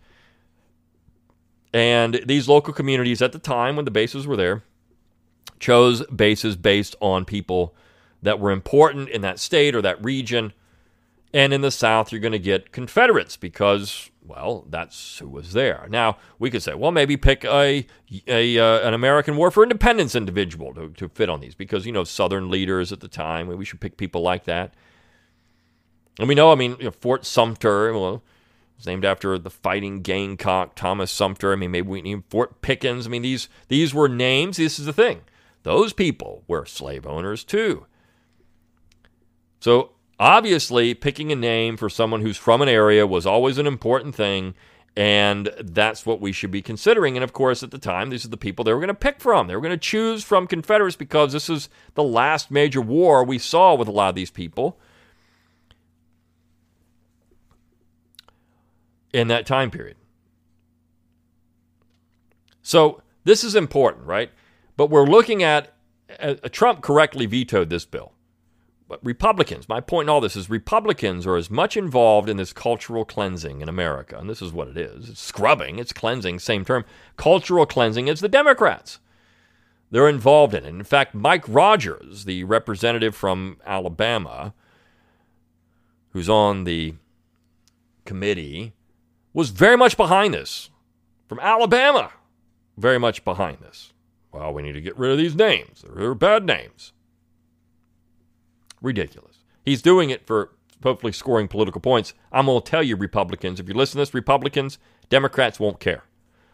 And 1.73 2.21
these 2.25 2.47
local 2.47 2.73
communities 2.73 3.21
at 3.21 3.33
the 3.33 3.39
time 3.39 3.75
when 3.75 3.85
the 3.85 3.91
bases 3.91 4.25
were 4.25 4.35
there 4.35 4.63
chose 5.59 6.05
bases 6.07 6.55
based 6.55 6.95
on 7.01 7.25
people 7.25 7.75
that 8.21 8.39
were 8.39 8.51
important 8.51 9.09
in 9.09 9.21
that 9.21 9.39
state 9.39 9.75
or 9.75 9.81
that 9.83 10.03
region. 10.03 10.53
And 11.37 11.53
in 11.53 11.61
the 11.61 11.69
South, 11.69 12.11
you're 12.11 12.19
going 12.19 12.31
to 12.31 12.39
get 12.39 12.71
Confederates 12.71 13.37
because, 13.37 14.09
well, 14.25 14.65
that's 14.71 15.19
who 15.19 15.29
was 15.29 15.53
there. 15.53 15.85
Now, 15.87 16.17
we 16.39 16.49
could 16.49 16.63
say, 16.63 16.73
well, 16.73 16.89
maybe 16.91 17.15
pick 17.15 17.45
a, 17.45 17.85
a 18.25 18.57
uh, 18.57 18.79
an 18.87 18.95
American 18.95 19.35
War 19.35 19.51
for 19.51 19.61
Independence 19.61 20.15
individual 20.15 20.73
to, 20.73 20.89
to 20.89 21.09
fit 21.09 21.29
on 21.29 21.39
these 21.39 21.53
because, 21.53 21.85
you 21.85 21.91
know, 21.91 22.03
Southern 22.03 22.49
leaders 22.49 22.91
at 22.91 23.01
the 23.01 23.07
time, 23.07 23.45
we 23.55 23.65
should 23.65 23.79
pick 23.79 23.97
people 23.97 24.23
like 24.23 24.45
that. 24.45 24.73
And 26.17 26.27
we 26.27 26.33
know, 26.33 26.51
I 26.51 26.55
mean, 26.55 26.75
you 26.79 26.85
know, 26.85 26.91
Fort 26.91 27.23
Sumter, 27.23 27.93
well, 27.93 28.23
it's 28.75 28.87
named 28.87 29.05
after 29.05 29.37
the 29.37 29.51
fighting 29.51 30.01
Gamecock, 30.01 30.73
Thomas 30.73 31.11
Sumter. 31.11 31.53
I 31.53 31.55
mean, 31.55 31.69
maybe 31.69 31.87
we 31.87 32.01
need 32.01 32.23
Fort 32.31 32.63
Pickens. 32.63 33.05
I 33.05 33.11
mean, 33.11 33.21
these 33.21 33.47
these 33.67 33.93
were 33.93 34.09
names. 34.09 34.57
This 34.57 34.79
is 34.79 34.87
the 34.87 34.91
thing. 34.91 35.21
Those 35.61 35.93
people 35.93 36.45
were 36.47 36.65
slave 36.65 37.05
owners 37.05 37.43
too. 37.43 37.85
So 39.59 39.91
obviously, 40.19 40.93
picking 40.93 41.31
a 41.31 41.35
name 41.35 41.77
for 41.77 41.89
someone 41.89 42.21
who's 42.21 42.37
from 42.37 42.61
an 42.61 42.69
area 42.69 43.05
was 43.07 43.25
always 43.25 43.57
an 43.57 43.67
important 43.67 44.15
thing, 44.15 44.53
and 44.95 45.49
that's 45.59 46.05
what 46.05 46.19
we 46.21 46.31
should 46.31 46.51
be 46.51 46.61
considering. 46.61 47.17
And 47.17 47.23
of 47.23 47.33
course, 47.33 47.63
at 47.63 47.71
the 47.71 47.77
time, 47.77 48.09
these 48.09 48.25
are 48.25 48.29
the 48.29 48.37
people 48.37 48.63
they 48.65 48.73
were 48.73 48.79
going 48.79 48.87
to 48.87 48.93
pick 48.93 49.19
from. 49.19 49.47
They 49.47 49.55
were 49.55 49.61
going 49.61 49.71
to 49.71 49.77
choose 49.77 50.23
from 50.23 50.47
Confederates 50.47 50.95
because 50.95 51.33
this 51.33 51.49
is 51.49 51.69
the 51.93 52.03
last 52.03 52.51
major 52.51 52.81
war 52.81 53.23
we 53.23 53.37
saw 53.37 53.75
with 53.75 53.87
a 53.87 53.91
lot 53.91 54.09
of 54.09 54.15
these 54.15 54.31
people. 54.31 54.79
in 59.13 59.27
that 59.29 59.45
time 59.45 59.71
period. 59.71 59.97
So 62.61 63.01
this 63.23 63.43
is 63.43 63.55
important, 63.55 64.05
right? 64.05 64.29
But 64.75 64.89
we're 64.89 65.05
looking 65.05 65.41
at 65.41 65.73
uh, 66.19 66.35
Trump 66.51 66.81
correctly 66.81 67.25
vetoed 67.25 67.69
this 67.69 67.85
bill. 67.85 68.13
But 68.87 69.03
Republicans, 69.03 69.67
my 69.67 69.81
point 69.81 70.05
in 70.05 70.09
all 70.09 70.21
this 70.21 70.37
is 70.37 70.49
Republicans 70.49 71.27
are 71.27 71.35
as 71.35 71.49
much 71.49 71.75
involved 71.75 72.29
in 72.29 72.37
this 72.37 72.53
cultural 72.53 73.03
cleansing 73.03 73.59
in 73.59 73.67
America, 73.67 74.17
and 74.17 74.29
this 74.29 74.41
is 74.41 74.53
what 74.53 74.69
it 74.69 74.77
is. 74.77 75.09
It's 75.09 75.21
scrubbing, 75.21 75.77
it's 75.77 75.91
cleansing, 75.91 76.39
same 76.39 76.63
term. 76.63 76.85
Cultural 77.17 77.65
cleansing 77.65 78.07
as 78.07 78.21
the 78.21 78.29
Democrats. 78.29 78.99
They're 79.91 80.07
involved 80.07 80.53
in 80.53 80.65
it. 80.65 80.69
In 80.69 80.83
fact, 80.83 81.13
Mike 81.13 81.43
Rogers, 81.47 82.25
the 82.25 82.45
representative 82.45 83.15
from 83.15 83.57
Alabama, 83.65 84.53
who's 86.11 86.29
on 86.29 86.63
the 86.63 86.95
committee 88.05 88.73
was 89.33 89.49
very 89.49 89.77
much 89.77 89.97
behind 89.97 90.33
this. 90.33 90.69
From 91.27 91.39
Alabama, 91.41 92.11
very 92.77 92.97
much 92.97 93.25
behind 93.25 93.59
this. 93.59 93.91
Well, 94.31 94.53
we 94.53 94.61
need 94.61 94.73
to 94.73 94.81
get 94.81 94.97
rid 94.97 95.11
of 95.11 95.17
these 95.17 95.35
names. 95.35 95.83
They're 95.93 96.13
bad 96.13 96.45
names. 96.45 96.93
Ridiculous. 98.81 99.37
He's 99.63 99.81
doing 99.81 100.09
it 100.09 100.25
for 100.25 100.51
hopefully 100.83 101.11
scoring 101.11 101.47
political 101.47 101.81
points. 101.81 102.13
I'm 102.31 102.45
going 102.45 102.61
to 102.61 102.69
tell 102.69 102.83
you, 102.83 102.95
Republicans, 102.95 103.59
if 103.59 103.67
you 103.67 103.73
listen 103.73 103.93
to 103.93 104.01
this, 104.01 104.13
Republicans, 104.13 104.77
Democrats 105.09 105.59
won't 105.59 105.79
care. 105.79 106.03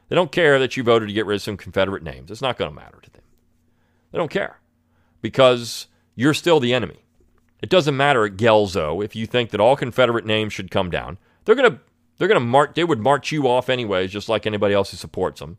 They 0.10 0.16
don't 0.16 0.32
care 0.32 0.60
that 0.60 0.78
you 0.78 0.84
voted 0.84 1.10
to 1.10 1.14
get 1.14 1.26
rid 1.26 1.36
of 1.36 1.42
some 1.42 1.58
Confederate 1.58 2.04
names. 2.04 2.32
It's 2.32 2.42
not 2.42 2.58
going 2.58 2.70
to 2.70 2.76
matter 2.76 3.00
to 3.02 3.10
them. 3.10 3.24
They 4.12 4.18
don't 4.18 4.32
care 4.32 4.60
because 5.22 5.88
you're 6.16 6.34
still 6.34 6.60
the 6.60 6.74
enemy. 6.74 7.04
It 7.62 7.70
doesn't 7.70 7.98
matter 7.98 8.26
at 8.26 8.38
Guelzo 8.38 9.04
if 9.04 9.16
you 9.16 9.26
think 9.26 9.50
that 9.52 9.62
all 9.62 9.76
Confederate 9.76 10.26
names 10.26 10.54
should 10.54 10.70
come 10.70 10.90
down. 10.90 11.18
They're 11.46 11.56
going 11.56 11.72
to 11.72 11.80
they're 12.18 12.28
going 12.28 12.40
to 12.40 12.46
march. 12.46 12.72
They 12.76 12.84
would 12.84 13.00
march 13.00 13.32
you 13.32 13.48
off 13.48 13.70
anyways, 13.70 14.12
just 14.12 14.30
like 14.30 14.46
anybody 14.46 14.74
else 14.74 14.92
who 14.92 14.98
supports 14.98 15.40
them. 15.40 15.58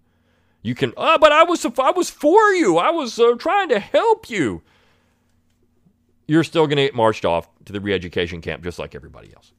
You 0.62 0.74
can. 0.74 0.92
Oh, 0.96 1.18
but 1.18 1.32
I 1.32 1.42
was. 1.42 1.66
I 1.78 1.90
was 1.90 2.10
for 2.10 2.52
you. 2.54 2.78
I 2.78 2.90
was 2.90 3.18
uh, 3.18 3.34
trying 3.38 3.68
to 3.70 3.78
help 3.78 4.30
you. 4.30 4.62
You're 6.26 6.44
still 6.44 6.66
going 6.66 6.76
to 6.76 6.84
get 6.84 6.94
marched 6.94 7.24
off 7.24 7.48
to 7.66 7.72
the 7.72 7.80
re-education 7.80 8.40
camp, 8.40 8.62
just 8.62 8.78
like 8.78 8.94
everybody 8.94 9.34
else. 9.34 9.52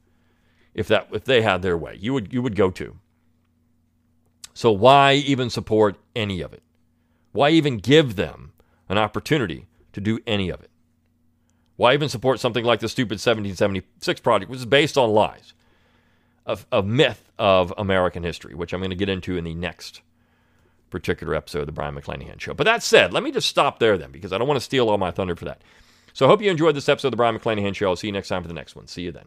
If 0.74 0.88
that, 0.88 1.08
if 1.12 1.24
they 1.24 1.42
had 1.42 1.62
their 1.62 1.78
way, 1.78 1.96
you 1.98 2.12
would. 2.12 2.32
You 2.32 2.42
would 2.42 2.56
go 2.56 2.70
too. 2.70 2.96
So 4.52 4.72
why 4.72 5.14
even 5.14 5.50
support 5.50 5.96
any 6.14 6.40
of 6.40 6.52
it? 6.52 6.62
Why 7.32 7.50
even 7.50 7.78
give 7.78 8.16
them 8.16 8.52
an 8.88 8.98
opportunity 8.98 9.66
to 9.92 10.00
do 10.00 10.18
any 10.26 10.48
of 10.50 10.60
it? 10.62 10.70
Why 11.76 11.92
even 11.92 12.08
support 12.08 12.40
something 12.40 12.64
like 12.64 12.80
the 12.80 12.88
stupid 12.88 13.16
1776 13.16 14.20
project, 14.20 14.50
which 14.50 14.60
is 14.60 14.66
based 14.66 14.96
on 14.96 15.10
lies? 15.10 15.52
a, 16.46 16.58
a 16.72 16.82
myth 16.82 17.30
of 17.38 17.74
American 17.76 18.22
history, 18.22 18.54
which 18.54 18.72
I'm 18.72 18.80
going 18.80 18.90
to 18.90 18.96
get 18.96 19.08
into 19.08 19.36
in 19.36 19.44
the 19.44 19.54
next 19.54 20.00
particular 20.90 21.34
episode 21.34 21.60
of 21.60 21.66
the 21.66 21.72
Brion 21.72 21.94
McClanahan 21.94 22.40
Show. 22.40 22.54
But 22.54 22.64
that 22.64 22.82
said, 22.82 23.12
let 23.12 23.22
me 23.22 23.32
just 23.32 23.48
stop 23.48 23.78
there 23.78 23.98
then, 23.98 24.12
because 24.12 24.32
I 24.32 24.38
don't 24.38 24.48
want 24.48 24.58
to 24.58 24.64
steal 24.64 24.88
all 24.88 24.98
my 24.98 25.10
thunder 25.10 25.36
for 25.36 25.44
that. 25.46 25.60
So 26.16 26.24
I 26.24 26.30
hope 26.30 26.40
you 26.40 26.50
enjoyed 26.50 26.74
this 26.74 26.88
episode 26.88 27.08
of 27.08 27.10
the 27.10 27.18
Brion 27.18 27.38
McClanahan 27.38 27.76
Show. 27.76 27.90
I'll 27.90 27.94
see 27.94 28.06
you 28.06 28.12
next 28.14 28.28
time 28.28 28.40
for 28.40 28.48
the 28.48 28.54
next 28.54 28.74
one. 28.74 28.86
See 28.86 29.02
you 29.02 29.12
then. 29.12 29.26